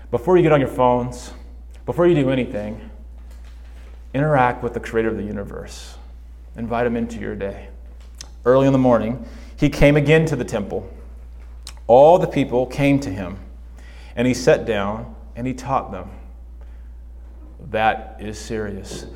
[0.09, 1.33] Before you get on your phones,
[1.85, 2.89] before you do anything,
[4.13, 5.97] interact with the creator of the universe.
[6.55, 7.69] Invite him into your day.
[8.45, 9.25] Early in the morning,
[9.57, 10.89] he came again to the temple.
[11.87, 13.37] All the people came to him,
[14.15, 16.09] and he sat down and he taught them.
[17.69, 19.07] That is serious.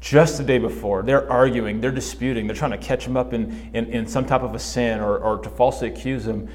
[0.00, 3.70] Just the day before, they're arguing, they're disputing, they're trying to catch him up in,
[3.74, 6.48] in, in some type of a sin or, or to falsely accuse him.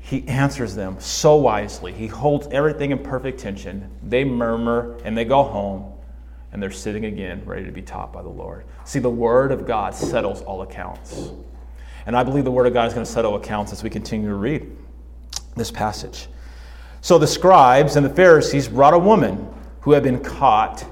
[0.00, 1.92] He answers them so wisely.
[1.92, 3.90] He holds everything in perfect tension.
[4.02, 5.92] They murmur and they go home
[6.52, 8.64] and they're sitting again, ready to be taught by the Lord.
[8.84, 11.30] See, the Word of God settles all accounts.
[12.06, 14.28] And I believe the Word of God is going to settle accounts as we continue
[14.28, 14.76] to read
[15.54, 16.28] this passage.
[17.02, 19.48] So the scribes and the Pharisees brought a woman
[19.82, 20.84] who had been caught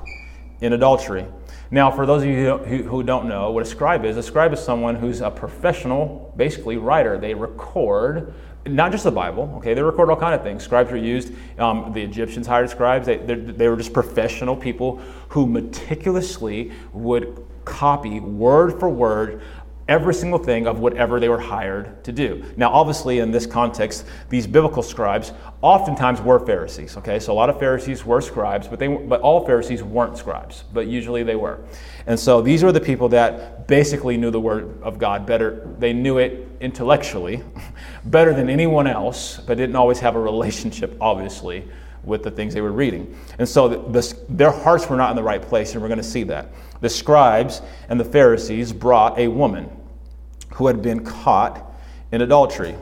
[0.60, 1.26] in adultery.
[1.70, 4.60] Now, for those of you who don't know what a scribe is, a scribe is
[4.60, 7.18] someone who's a professional, basically, writer.
[7.18, 8.32] They record
[8.68, 10.62] not just the Bible, okay, they record all kind of things.
[10.62, 13.06] Scribes were used, um, the Egyptians hired scribes.
[13.06, 19.42] They, they were just professional people who meticulously would copy word for word
[19.88, 22.44] every single thing of whatever they were hired to do.
[22.56, 26.96] Now, obviously, in this context, these biblical scribes oftentimes were Pharisees.
[26.98, 30.64] Okay, so a lot of Pharisees were scribes, but they but all Pharisees weren't scribes,
[30.72, 31.58] but usually they were.
[32.06, 35.68] And so these were the people that basically knew the word of God better.
[35.78, 37.42] They knew it intellectually
[38.04, 41.66] better than anyone else, but didn't always have a relationship, obviously,
[42.04, 43.18] with the things they were reading.
[43.38, 46.04] And so the, their hearts were not in the right place, and we're going to
[46.04, 46.48] see that.
[46.80, 49.68] The scribes and the Pharisees brought a woman
[50.54, 51.74] who had been caught
[52.12, 52.76] in adultery.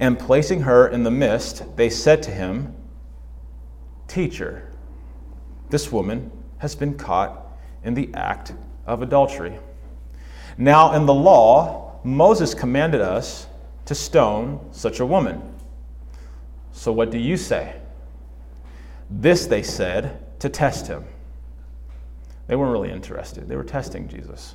[0.00, 2.74] And placing her in the midst, they said to him,
[4.08, 4.70] Teacher,
[5.70, 7.46] this woman has been caught
[7.84, 8.52] in the act
[8.86, 9.58] of adultery.
[10.58, 13.46] Now, in the law, Moses commanded us
[13.86, 15.42] to stone such a woman.
[16.72, 17.76] So, what do you say?
[19.10, 21.04] This they said to test him.
[22.46, 24.54] They weren't really interested, they were testing Jesus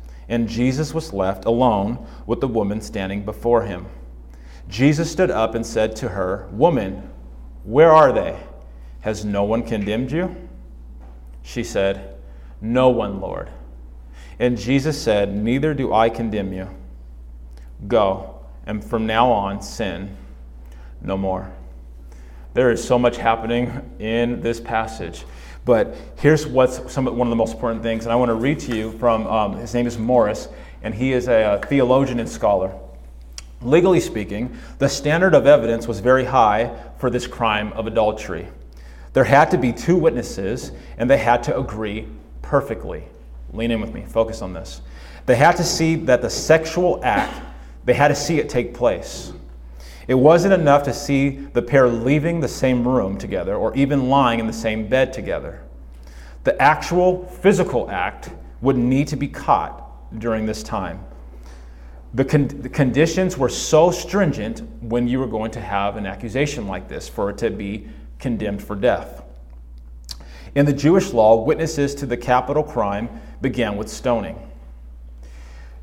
[0.31, 3.85] and Jesus was left alone with the woman standing before him.
[4.69, 7.09] Jesus stood up and said to her, Woman,
[7.65, 8.39] where are they?
[9.01, 10.33] Has no one condemned you?
[11.41, 12.15] She said,
[12.61, 13.49] No one, Lord.
[14.39, 16.69] And Jesus said, Neither do I condemn you.
[17.89, 20.15] Go, and from now on, sin
[21.01, 21.51] no more.
[22.53, 25.25] There is so much happening in this passage.
[25.63, 28.59] But here's what's some, one of the most important things, and I want to read
[28.61, 30.47] to you from um, his name is Morris,
[30.81, 32.73] and he is a, a theologian and scholar.
[33.61, 38.47] Legally speaking, the standard of evidence was very high for this crime of adultery.
[39.13, 42.07] There had to be two witnesses, and they had to agree
[42.41, 43.03] perfectly.
[43.53, 44.81] Lean in with me, focus on this.
[45.27, 47.39] They had to see that the sexual act,
[47.85, 49.31] they had to see it take place.
[50.11, 54.41] It wasn't enough to see the pair leaving the same room together or even lying
[54.41, 55.63] in the same bed together.
[56.43, 61.05] The actual physical act would need to be caught during this time.
[62.13, 66.67] The, con- the, conditions were so stringent when you were going to have an accusation
[66.67, 67.87] like this for it to be
[68.19, 69.23] condemned for death.
[70.55, 73.07] In the Jewish law, witnesses to the capital crime
[73.39, 74.37] began with stoning.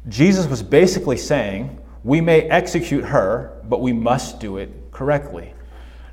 [0.06, 5.52] Jesus was basically saying, we may execute her, but we must do it correctly.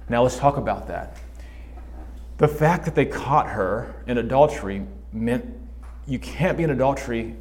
[0.10, 1.18] Now let's talk about that.
[2.38, 5.46] The fact that they caught her in adultery meant
[6.06, 7.36] you can't be in adultery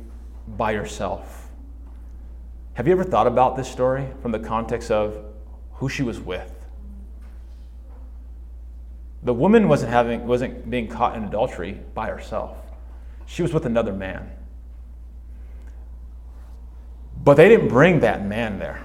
[0.47, 1.51] by yourself.
[2.75, 5.25] Have you ever thought about this story from the context of
[5.75, 6.51] who she was with?
[9.23, 12.57] The woman wasn't having wasn't being caught in adultery by herself.
[13.27, 14.31] She was with another man.
[17.25, 18.85] But they didn't bring that man there.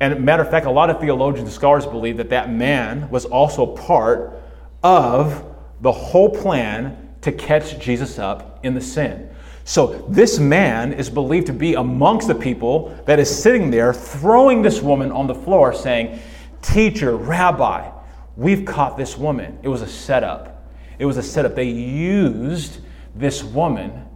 [0.00, 3.24] And matter of fact, a lot of theologians and scholars believe that that man was
[3.24, 4.42] also part
[4.82, 5.44] of
[5.80, 9.28] the whole plan to catch Jesus up in the sin.
[9.64, 14.62] So this man is believed to be amongst the people that is sitting there throwing
[14.62, 16.18] this woman on the floor saying,
[16.62, 17.90] Teacher, Rabbi,
[18.36, 19.58] we've caught this woman.
[19.62, 20.68] It was a setup.
[20.98, 21.54] It was a setup.
[21.54, 22.78] They used
[23.14, 24.08] this woman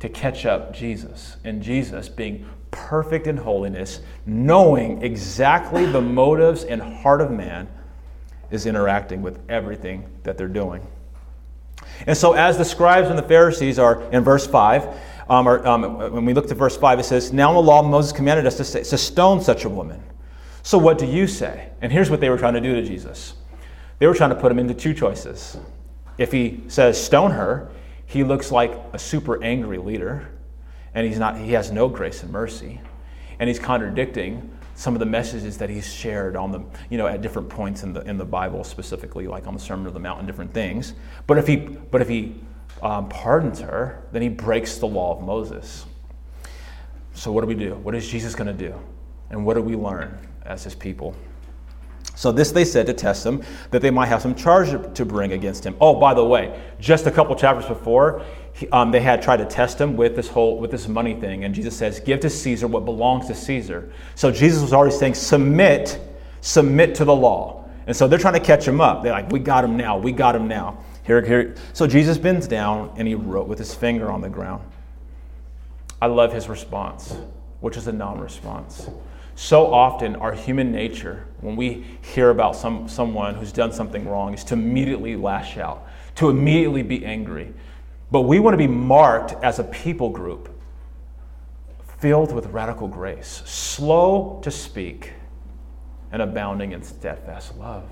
[0.00, 1.36] to catch up Jesus.
[1.44, 7.68] And Jesus, being perfect in holiness, knowing exactly the motives and heart of man,
[8.50, 10.86] is interacting with everything that they're doing.
[12.06, 14.88] And so, as the scribes and the Pharisees are in verse 5,
[15.28, 17.82] um, or, um, when we look to verse 5, it says, Now in the law,
[17.82, 20.02] Moses commanded us to, say, to stone such a woman.
[20.62, 21.70] So, what do you say?
[21.80, 23.34] And here's what they were trying to do to Jesus
[23.98, 25.58] they were trying to put him into two choices.
[26.18, 27.70] If he says, Stone her,
[28.10, 30.28] he looks like a super angry leader,
[30.94, 32.80] and he's not, he has no grace and mercy.
[33.38, 37.22] And he's contradicting some of the messages that he's shared on the, you know, at
[37.22, 40.18] different points in the, in the Bible, specifically like on the Sermon of the Mount
[40.18, 40.94] and different things.
[41.28, 42.34] But if he, but if he
[42.82, 45.86] um, pardons her, then he breaks the law of Moses.
[47.14, 47.76] So what do we do?
[47.76, 48.74] What is Jesus going to do?
[49.30, 51.14] And what do we learn as his people?
[52.14, 55.32] So this they said to test him, that they might have some charge to bring
[55.32, 55.76] against him.
[55.80, 59.46] Oh, by the way, just a couple chapters before, he, um, they had tried to
[59.46, 62.66] test him with this whole with this money thing, and Jesus says, "Give to Caesar
[62.66, 65.98] what belongs to Caesar." So Jesus was already saying, "Submit,
[66.40, 69.02] submit to the law." And so they're trying to catch him up.
[69.02, 69.96] They're like, "We got him now.
[69.96, 71.54] We got him now." Here, here.
[71.72, 74.62] So Jesus bends down and he wrote with his finger on the ground.
[76.02, 77.16] I love his response.
[77.60, 78.88] which is a non response.
[79.34, 84.34] So often, our human nature, when we hear about some, someone who's done something wrong,
[84.34, 87.52] is to immediately lash out, to immediately be angry.
[88.10, 90.48] But we want to be marked as a people group
[92.00, 95.12] filled with radical grace, slow to speak,
[96.12, 97.84] and abounding in steadfast love.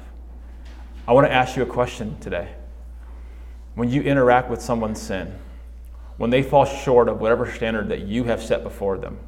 [1.06, 2.48] I want to ask you a question today.
[3.74, 5.32] When you interact with someone's sin,
[6.16, 9.18] when they fall short of whatever standard that you have set before them,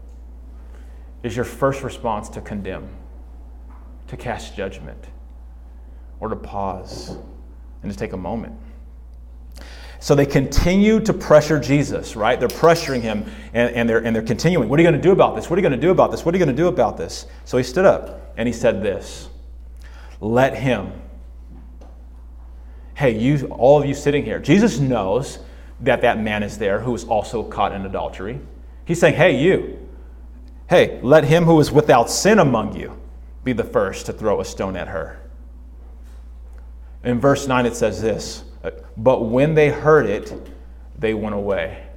[1.23, 2.89] is your first response to condemn,
[4.09, 5.07] to cast judgment,
[6.19, 7.17] or to pause
[7.83, 8.59] and to take a moment?
[10.03, 12.41] So they continue to pressure Jesus, right?
[12.41, 14.71] They're pressuring him and, and, they're, and they're continuing.
[14.71, 15.51] What are you going to do about this?
[15.51, 16.25] What are you going to do about this?
[16.25, 17.27] What are you going to do about this?
[17.45, 19.29] So he stood up and he said this
[20.21, 20.93] Let him.
[22.95, 25.39] Hey, you, all of you sitting here, Jesus knows
[25.81, 28.41] that that man is there who is also caught in adultery.
[28.87, 29.80] He's saying, Hey, you.
[30.71, 32.97] Hey, let him who is without sin among you
[33.43, 35.21] be the first to throw a stone at her.
[37.03, 40.33] In verse 9, it says this uh, but when they heard it,
[40.97, 41.89] they went away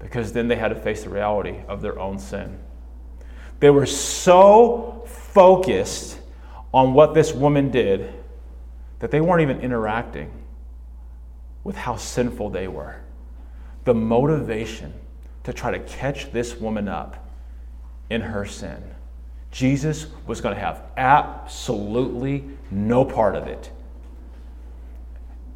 [0.00, 2.58] because then they had to face the reality of their own sin.
[3.60, 6.18] They were so focused
[6.72, 8.12] on what this woman did
[8.98, 10.32] that they weren't even interacting
[11.62, 12.96] with how sinful they were.
[13.84, 14.92] The motivation
[15.44, 17.23] to try to catch this woman up
[18.10, 18.82] in her sin.
[19.50, 23.70] Jesus was going to have absolutely no part of it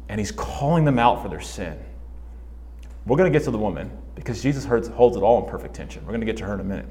[0.09, 1.79] and he's calling them out for their sin.
[3.05, 6.03] We're going to get to the woman because Jesus holds it all in perfect tension.
[6.03, 6.87] We're going to get to her in a minute.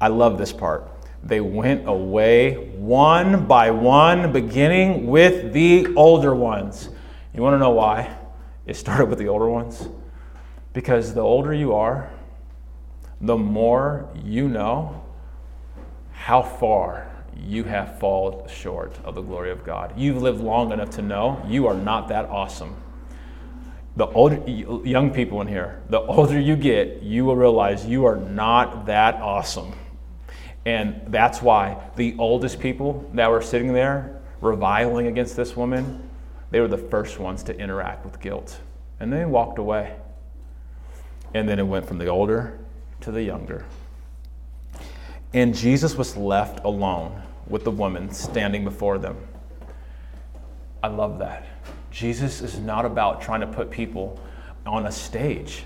[0.00, 0.88] I love this part.
[1.22, 6.88] They went away one by one, beginning with the older ones.
[7.34, 8.16] You want to know why
[8.66, 9.88] it started with the older ones?
[10.72, 12.10] Because the older you are,
[13.22, 15.00] the more you know
[16.10, 17.08] how far
[17.46, 19.94] you have fallen short of the glory of God.
[19.96, 22.76] You've lived long enough to know you are not that awesome.
[23.96, 28.16] The older young people in here, the older you get, you will realize you are
[28.16, 29.72] not that awesome.
[30.64, 36.08] And that's why the oldest people that were sitting there reviling against this woman,
[36.50, 38.58] they were the first ones to interact with guilt.
[38.98, 39.96] And they walked away.
[41.34, 42.58] And then it went from the older
[43.02, 43.64] to the younger.
[45.34, 49.16] And Jesus was left alone with the woman standing before them.
[50.82, 51.46] I love that.
[51.90, 54.18] Jesus is not about trying to put people
[54.66, 55.64] on a stage.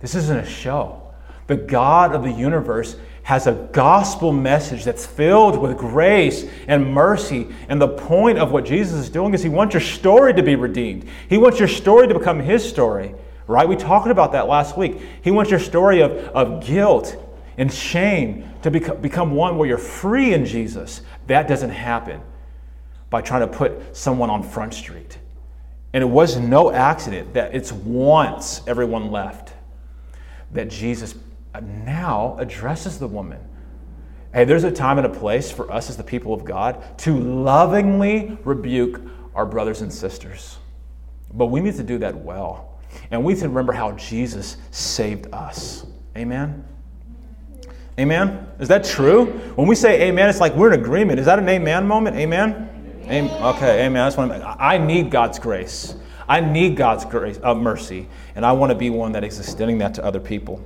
[0.00, 1.02] This isn't a show.
[1.46, 7.46] The God of the universe has a gospel message that's filled with grace and mercy.
[7.68, 10.56] And the point of what Jesus is doing is he wants your story to be
[10.56, 11.06] redeemed.
[11.28, 13.14] He wants your story to become his story,
[13.48, 13.66] right?
[13.66, 15.00] We talked about that last week.
[15.22, 17.16] He wants your story of, of guilt
[17.56, 21.00] and shame to become one where you're free in Jesus.
[21.26, 22.20] That doesn't happen
[23.10, 25.18] by trying to put someone on Front Street.
[25.92, 29.54] And it was no accident that it's once everyone left
[30.52, 31.14] that Jesus
[31.54, 33.40] uh, now addresses the woman.
[34.32, 37.18] Hey, there's a time and a place for us as the people of God to
[37.18, 39.00] lovingly rebuke
[39.34, 40.58] our brothers and sisters.
[41.32, 42.67] But we need to do that well.
[43.10, 45.86] And we to remember how Jesus saved us.
[46.16, 46.64] Amen?
[47.98, 48.46] Amen?
[48.60, 49.26] Is that true?
[49.56, 51.18] When we say amen, it's like we're in agreement.
[51.18, 52.16] Is that an amen moment?
[52.16, 53.02] Amen?
[53.04, 53.42] amen.
[53.42, 54.04] Okay, amen.
[54.04, 54.30] That's what
[54.60, 55.96] I need God's grace.
[56.28, 59.78] I need God's grace, uh, mercy, and I want to be one that is extending
[59.78, 60.62] that to other people.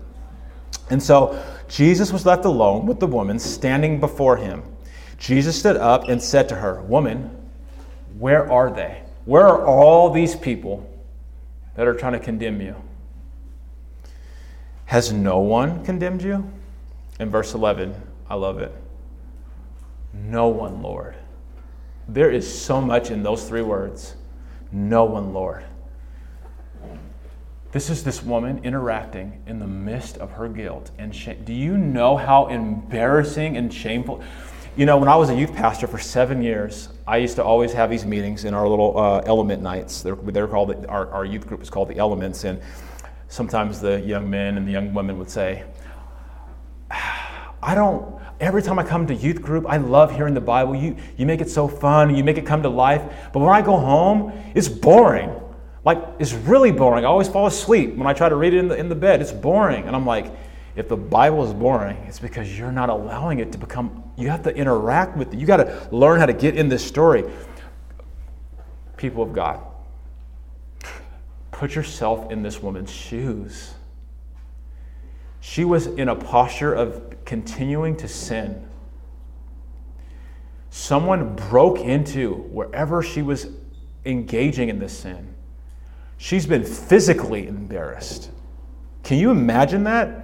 [0.90, 4.62] And so Jesus was left alone with the woman standing before him.
[5.18, 7.30] Jesus stood up and said to her, Woman,
[8.18, 9.02] where are they?
[9.24, 10.86] Where are all these people
[11.74, 12.76] that are trying to condemn you?
[14.86, 16.50] Has no one condemned you?
[17.18, 17.94] In verse 11,
[18.28, 18.74] I love it.
[20.12, 21.14] No one, Lord.
[22.08, 24.16] There is so much in those three words.
[24.70, 25.64] No one, Lord.
[27.72, 31.42] This is this woman interacting in the midst of her guilt and shame.
[31.44, 34.22] Do you know how embarrassing and shameful?
[34.74, 37.74] You know, when I was a youth pastor for seven years, I used to always
[37.74, 40.00] have these meetings in our little uh, element nights.
[40.00, 42.58] They're, they're called the, our, our youth group is called the Elements, and
[43.28, 45.64] sometimes the young men and the young women would say,
[46.90, 50.74] I don't, every time I come to youth group, I love hearing the Bible.
[50.74, 53.02] You, you make it so fun, you make it come to life.
[53.30, 55.38] But when I go home, it's boring.
[55.84, 57.04] Like, it's really boring.
[57.04, 59.20] I always fall asleep when I try to read it in the, in the bed.
[59.20, 59.84] It's boring.
[59.86, 60.32] And I'm like,
[60.74, 64.42] if the Bible is boring, it's because you're not allowing it to become, you have
[64.44, 65.38] to interact with it.
[65.38, 67.24] You got to learn how to get in this story.
[68.96, 69.60] People of God,
[71.50, 73.74] put yourself in this woman's shoes.
[75.40, 78.66] She was in a posture of continuing to sin.
[80.70, 83.48] Someone broke into wherever she was
[84.06, 85.34] engaging in this sin.
[86.16, 88.30] She's been physically embarrassed.
[89.02, 90.21] Can you imagine that?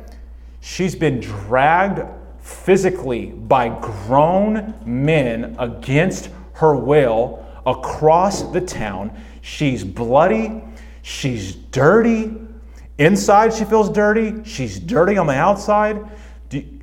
[0.61, 2.01] She's been dragged
[2.41, 9.13] physically by grown men against her will across the town.
[9.43, 10.63] She's bloody.
[11.03, 12.35] She's dirty.
[12.99, 14.43] Inside, she feels dirty.
[14.45, 16.05] She's dirty on the outside.
[16.51, 16.81] You,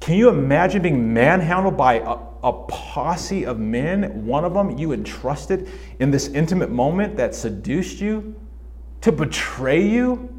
[0.00, 4.26] can you imagine being manhandled by a, a posse of men?
[4.26, 5.70] One of them you entrusted
[6.00, 8.34] in this intimate moment that seduced you
[9.02, 10.37] to betray you?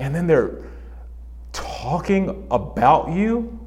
[0.00, 0.64] And then they're
[1.52, 3.60] talking about you,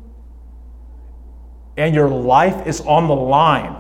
[1.78, 3.76] and your life is on the line,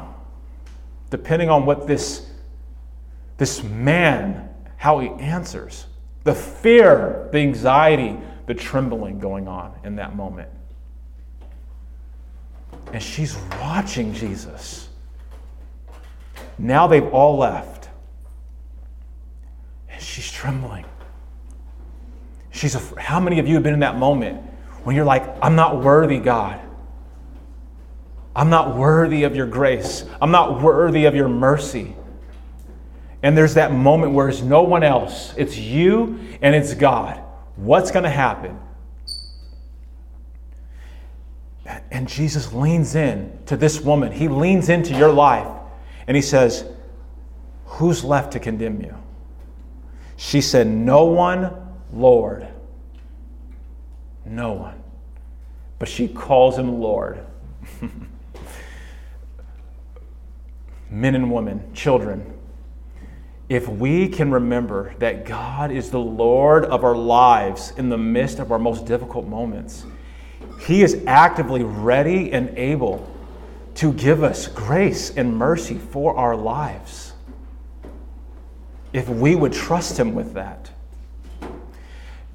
[1.09, 2.29] depending on what this,
[3.37, 5.87] this man, how he answers.
[6.23, 10.49] The fear, the anxiety, the trembling going on in that moment.
[12.93, 14.89] And she's watching Jesus.
[16.59, 17.89] Now they've all left.
[19.89, 20.85] And she's trembling.
[22.53, 24.41] She's a, how many of you have been in that moment
[24.83, 26.61] when you're like, I'm not worthy, God?
[28.35, 30.05] I'm not worthy of your grace.
[30.21, 31.95] I'm not worthy of your mercy.
[33.23, 37.21] And there's that moment where it's no one else, it's you and it's God.
[37.55, 38.59] What's going to happen?
[41.89, 44.11] And Jesus leans in to this woman.
[44.11, 45.47] He leans into your life
[46.07, 46.65] and he says,
[47.65, 48.95] Who's left to condemn you?
[50.17, 51.62] She said, No one,
[51.93, 52.47] Lord.
[54.25, 54.81] No one.
[55.79, 57.25] But she calls him Lord.
[60.89, 62.33] Men and women, children,
[63.49, 68.39] if we can remember that God is the Lord of our lives in the midst
[68.39, 69.85] of our most difficult moments,
[70.65, 73.09] He is actively ready and able
[73.75, 77.13] to give us grace and mercy for our lives.
[78.93, 80.72] If we would trust Him with that.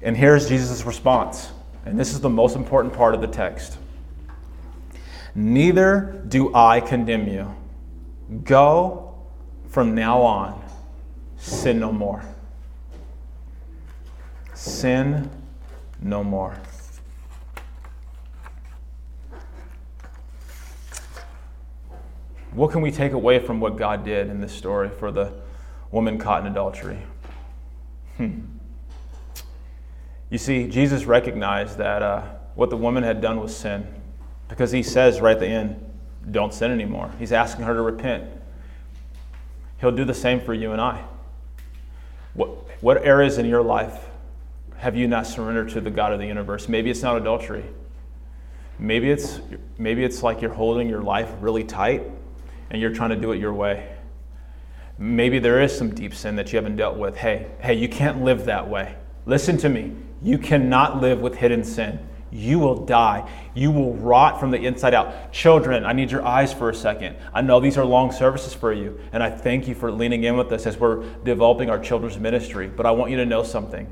[0.01, 1.51] And here's Jesus' response,
[1.85, 3.77] and this is the most important part of the text
[5.35, 7.55] Neither do I condemn you.
[8.43, 9.15] Go
[9.69, 10.61] from now on
[11.37, 12.23] sin no more.
[14.53, 15.29] Sin
[16.01, 16.59] no more.
[22.51, 25.31] What can we take away from what God did in this story for the
[25.91, 26.99] woman caught in adultery?
[28.17, 28.41] Hmm.
[30.29, 32.21] You see, Jesus recognized that uh,
[32.55, 33.87] what the woman had done was sin
[34.47, 35.83] because he says right at the end,
[36.31, 37.11] don't sin anymore.
[37.17, 38.25] He's asking her to repent.
[39.79, 41.03] He'll do the same for you and I.
[42.33, 42.49] What,
[42.81, 44.05] what areas in your life
[44.77, 46.69] have you not surrendered to the God of the universe?
[46.69, 47.65] Maybe it's not adultery.
[48.77, 49.39] Maybe it's,
[49.77, 52.03] maybe it's like you're holding your life really tight
[52.69, 53.95] and you're trying to do it your way.
[54.97, 57.15] Maybe there is some deep sin that you haven't dealt with.
[57.17, 58.95] Hey, hey, you can't live that way.
[59.25, 59.95] Listen to me.
[60.21, 61.99] You cannot live with hidden sin.
[62.31, 63.29] You will die.
[63.55, 65.31] You will rot from the inside out.
[65.31, 67.15] Children, I need your eyes for a second.
[67.33, 70.37] I know these are long services for you, and I thank you for leaning in
[70.37, 72.67] with us as we're developing our children's ministry.
[72.67, 73.91] But I want you to know something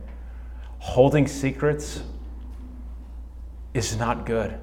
[0.79, 2.03] holding secrets
[3.73, 4.57] is not good,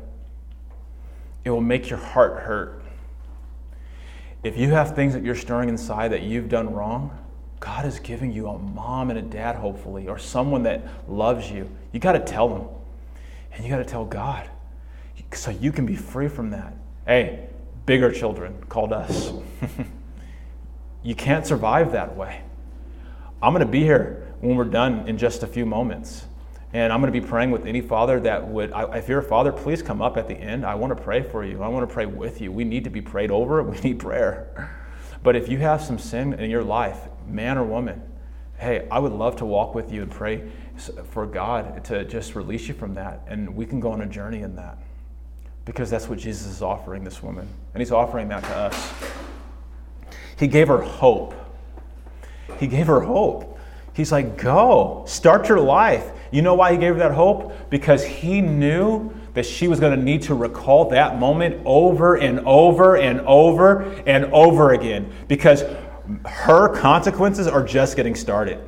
[1.44, 2.82] it will make your heart hurt.
[4.42, 7.18] If you have things that you're stirring inside that you've done wrong,
[7.64, 11.66] God is giving you a mom and a dad, hopefully, or someone that loves you.
[11.92, 12.68] You got to tell them.
[13.54, 14.50] And you got to tell God
[15.32, 16.74] so you can be free from that.
[17.06, 17.48] Hey,
[17.86, 19.32] bigger children called us.
[21.02, 22.42] you can't survive that way.
[23.42, 26.26] I'm going to be here when we're done in just a few moments.
[26.74, 29.52] And I'm going to be praying with any father that would, if you're a father,
[29.52, 30.66] please come up at the end.
[30.66, 31.62] I want to pray for you.
[31.62, 32.52] I want to pray with you.
[32.52, 33.62] We need to be prayed over.
[33.62, 34.82] We need prayer.
[35.24, 38.02] But if you have some sin in your life, man or woman,
[38.58, 40.50] hey, I would love to walk with you and pray
[41.10, 43.22] for God to just release you from that.
[43.26, 44.76] And we can go on a journey in that
[45.64, 47.48] because that's what Jesus is offering this woman.
[47.72, 48.92] And he's offering that to us.
[50.38, 51.34] He gave her hope.
[52.58, 53.58] He gave her hope.
[53.94, 56.10] He's like, go, start your life.
[56.32, 57.70] You know why he gave her that hope?
[57.70, 62.40] Because he knew that she was going to need to recall that moment over and
[62.40, 65.64] over and over and over again because
[66.24, 68.60] her consequences are just getting started.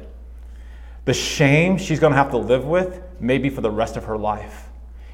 [1.04, 4.18] The shame she's going to have to live with, maybe for the rest of her
[4.18, 4.68] life.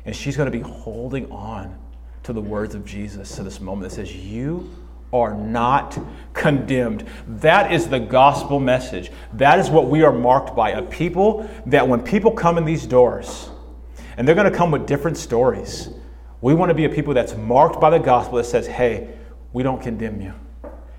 [0.05, 1.78] And she's going to be holding on
[2.22, 4.70] to the words of Jesus to this moment that says, You
[5.12, 5.98] are not
[6.32, 7.07] condemned.
[7.26, 9.12] That is the gospel message.
[9.34, 12.86] That is what we are marked by a people that when people come in these
[12.86, 13.50] doors,
[14.17, 15.89] and they're going to come with different stories,
[16.41, 19.15] we want to be a people that's marked by the gospel that says, hey,
[19.53, 20.35] we don't condemn you.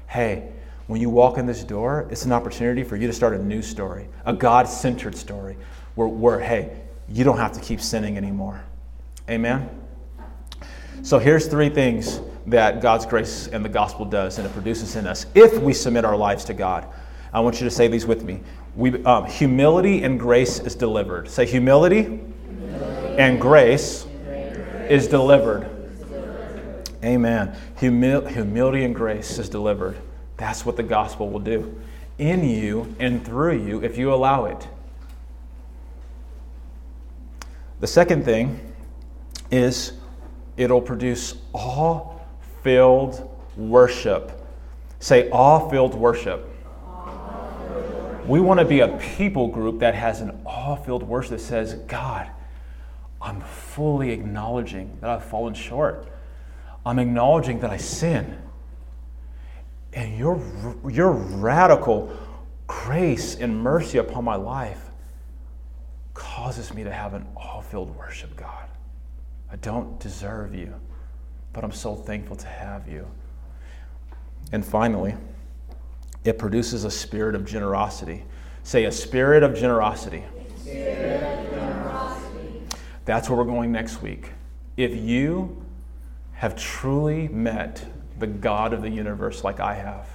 [0.07, 0.51] Hey,
[0.87, 3.61] when you walk in this door, it's an opportunity for you to start a new
[3.61, 5.57] story, a God centered story
[5.95, 8.63] where, where, hey, you don't have to keep sinning anymore.
[9.29, 9.69] Amen?
[11.01, 15.07] So here's three things that God's grace and the gospel does and it produces in
[15.07, 16.87] us if we submit our lives to God.
[17.33, 18.41] I want you to say these with me.
[18.75, 21.29] We, um, humility and grace is delivered.
[21.29, 22.32] Say humility, humility.
[23.17, 24.05] And grace,
[24.89, 25.69] is delivered.
[27.03, 27.55] Amen.
[27.79, 29.97] Humil- humility and grace is delivered.
[30.37, 31.79] That's what the gospel will do
[32.17, 34.67] in you and through you if you allow it.
[37.79, 38.73] The second thing
[39.51, 39.93] is
[40.55, 42.17] it'll produce awe
[42.63, 44.31] filled worship.
[44.99, 46.49] Say, awe filled worship.
[48.25, 48.87] We want to be a
[49.17, 52.29] people group that has an awe filled worship that says, God,
[53.23, 56.07] I'm fully acknowledging that I've fallen short.
[56.85, 58.37] I'm acknowledging that I sin.
[59.93, 60.41] And your,
[60.89, 62.15] your radical
[62.67, 64.89] grace and mercy upon my life
[66.13, 68.67] causes me to have an awe filled worship, God.
[69.51, 70.73] I don't deserve you
[71.53, 73.07] but I'm so thankful to have you.
[74.51, 75.15] And finally,
[76.25, 78.25] it produces a spirit of generosity.
[78.63, 80.23] Say, a spirit of generosity.
[80.57, 81.62] Spirit of generosity.
[83.05, 84.31] That's where we're going next week.
[84.77, 85.63] If you
[86.33, 87.85] have truly met
[88.19, 90.07] the God of the universe like I have,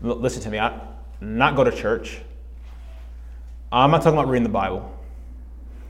[0.00, 0.80] listen to me, I
[1.20, 2.20] not go to church.
[3.70, 4.90] I'm not talking about reading the Bible.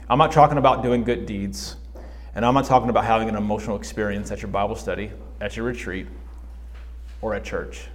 [0.08, 1.76] I'm not talking about doing good deeds.
[2.34, 5.66] And I'm not talking about having an emotional experience at your Bible study, at your
[5.66, 6.06] retreat,
[7.22, 7.86] or at church.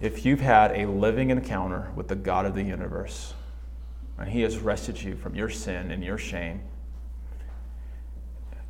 [0.00, 3.32] If you've had a living encounter with the God of the universe,
[4.18, 6.62] and He has rescued you from your sin and your shame,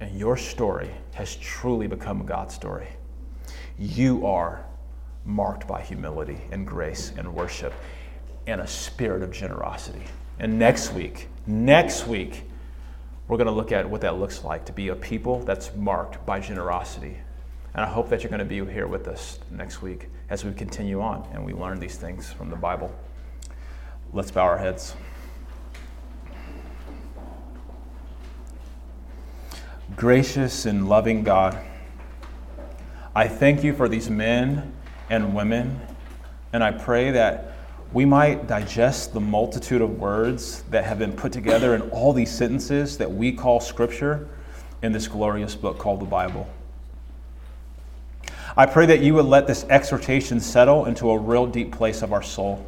[0.00, 2.88] and your story has truly become God's story,
[3.78, 4.64] you are
[5.24, 7.72] marked by humility and grace and worship
[8.46, 10.02] and a spirit of generosity.
[10.38, 12.42] And next week, next week,
[13.26, 16.24] we're going to look at what that looks like to be a people that's marked
[16.26, 17.16] by generosity.
[17.74, 20.52] And I hope that you're going to be here with us next week as we
[20.52, 22.94] continue on and we learn these things from the Bible.
[24.12, 24.94] Let's bow our heads.
[29.96, 31.56] Gracious and loving God,
[33.14, 34.74] I thank you for these men
[35.08, 35.80] and women,
[36.52, 37.52] and I pray that
[37.92, 42.32] we might digest the multitude of words that have been put together in all these
[42.32, 44.28] sentences that we call Scripture
[44.82, 46.48] in this glorious book called the Bible.
[48.56, 52.12] I pray that you would let this exhortation settle into a real deep place of
[52.12, 52.66] our soul,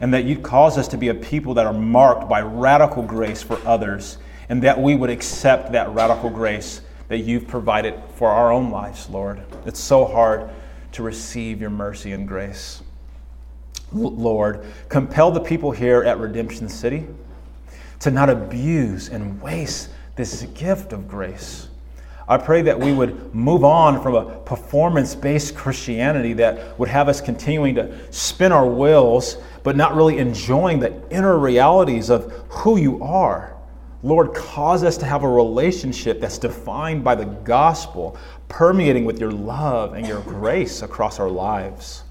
[0.00, 3.42] and that you'd cause us to be a people that are marked by radical grace
[3.42, 4.18] for others,
[4.48, 9.08] and that we would accept that radical grace that you've provided for our own lives,
[9.08, 9.42] Lord.
[9.66, 10.50] It's so hard
[10.92, 12.82] to receive your mercy and grace.
[13.92, 17.06] Lord, compel the people here at Redemption City
[18.00, 21.68] to not abuse and waste this gift of grace.
[22.26, 27.08] I pray that we would move on from a performance based Christianity that would have
[27.08, 32.78] us continuing to spin our wheels, but not really enjoying the inner realities of who
[32.78, 33.53] you are.
[34.04, 39.32] Lord, cause us to have a relationship that's defined by the gospel, permeating with your
[39.32, 42.02] love and your grace across our lives.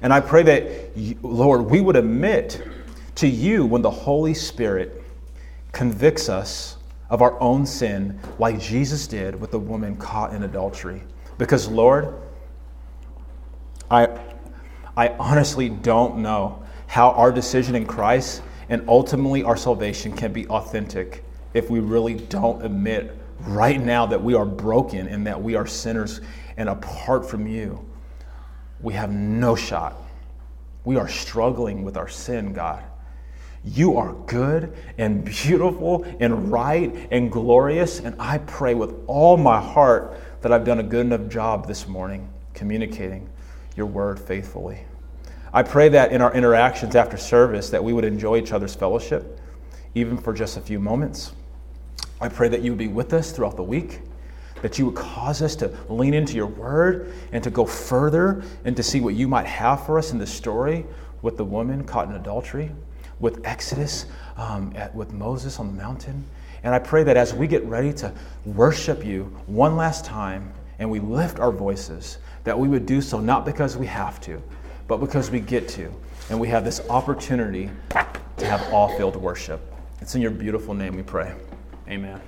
[0.00, 2.62] And I pray that, Lord, we would admit
[3.16, 5.02] to you when the Holy Spirit
[5.72, 6.76] convicts us
[7.10, 11.02] of our own sin, like Jesus did with the woman caught in adultery.
[11.36, 12.14] Because, Lord,
[13.90, 14.06] I,
[14.96, 20.46] I honestly don't know how our decision in Christ and ultimately our salvation can be
[20.48, 25.54] authentic if we really don't admit right now that we are broken and that we
[25.54, 26.20] are sinners
[26.56, 27.88] and apart from you
[28.80, 29.96] we have no shot.
[30.84, 32.84] We are struggling with our sin, God.
[33.64, 37.98] You are good and beautiful and right and glorious.
[37.98, 41.88] And I pray with all my heart that I've done a good enough job this
[41.88, 43.28] morning communicating
[43.76, 44.84] your word faithfully.
[45.52, 49.40] I pray that in our interactions after service that we would enjoy each other's fellowship,
[49.94, 51.32] even for just a few moments.
[52.20, 54.00] I pray that you would be with us throughout the week
[54.62, 58.76] that you would cause us to lean into your word and to go further and
[58.76, 60.84] to see what you might have for us in this story
[61.22, 62.70] with the woman caught in adultery,
[63.20, 66.24] with Exodus, um, at, with Moses on the mountain.
[66.62, 68.12] And I pray that as we get ready to
[68.44, 73.20] worship you one last time and we lift our voices, that we would do so
[73.20, 74.42] not because we have to,
[74.88, 75.92] but because we get to.
[76.30, 79.60] And we have this opportunity to have all filled worship.
[80.00, 81.34] It's in your beautiful name we pray.
[81.88, 82.20] Amen.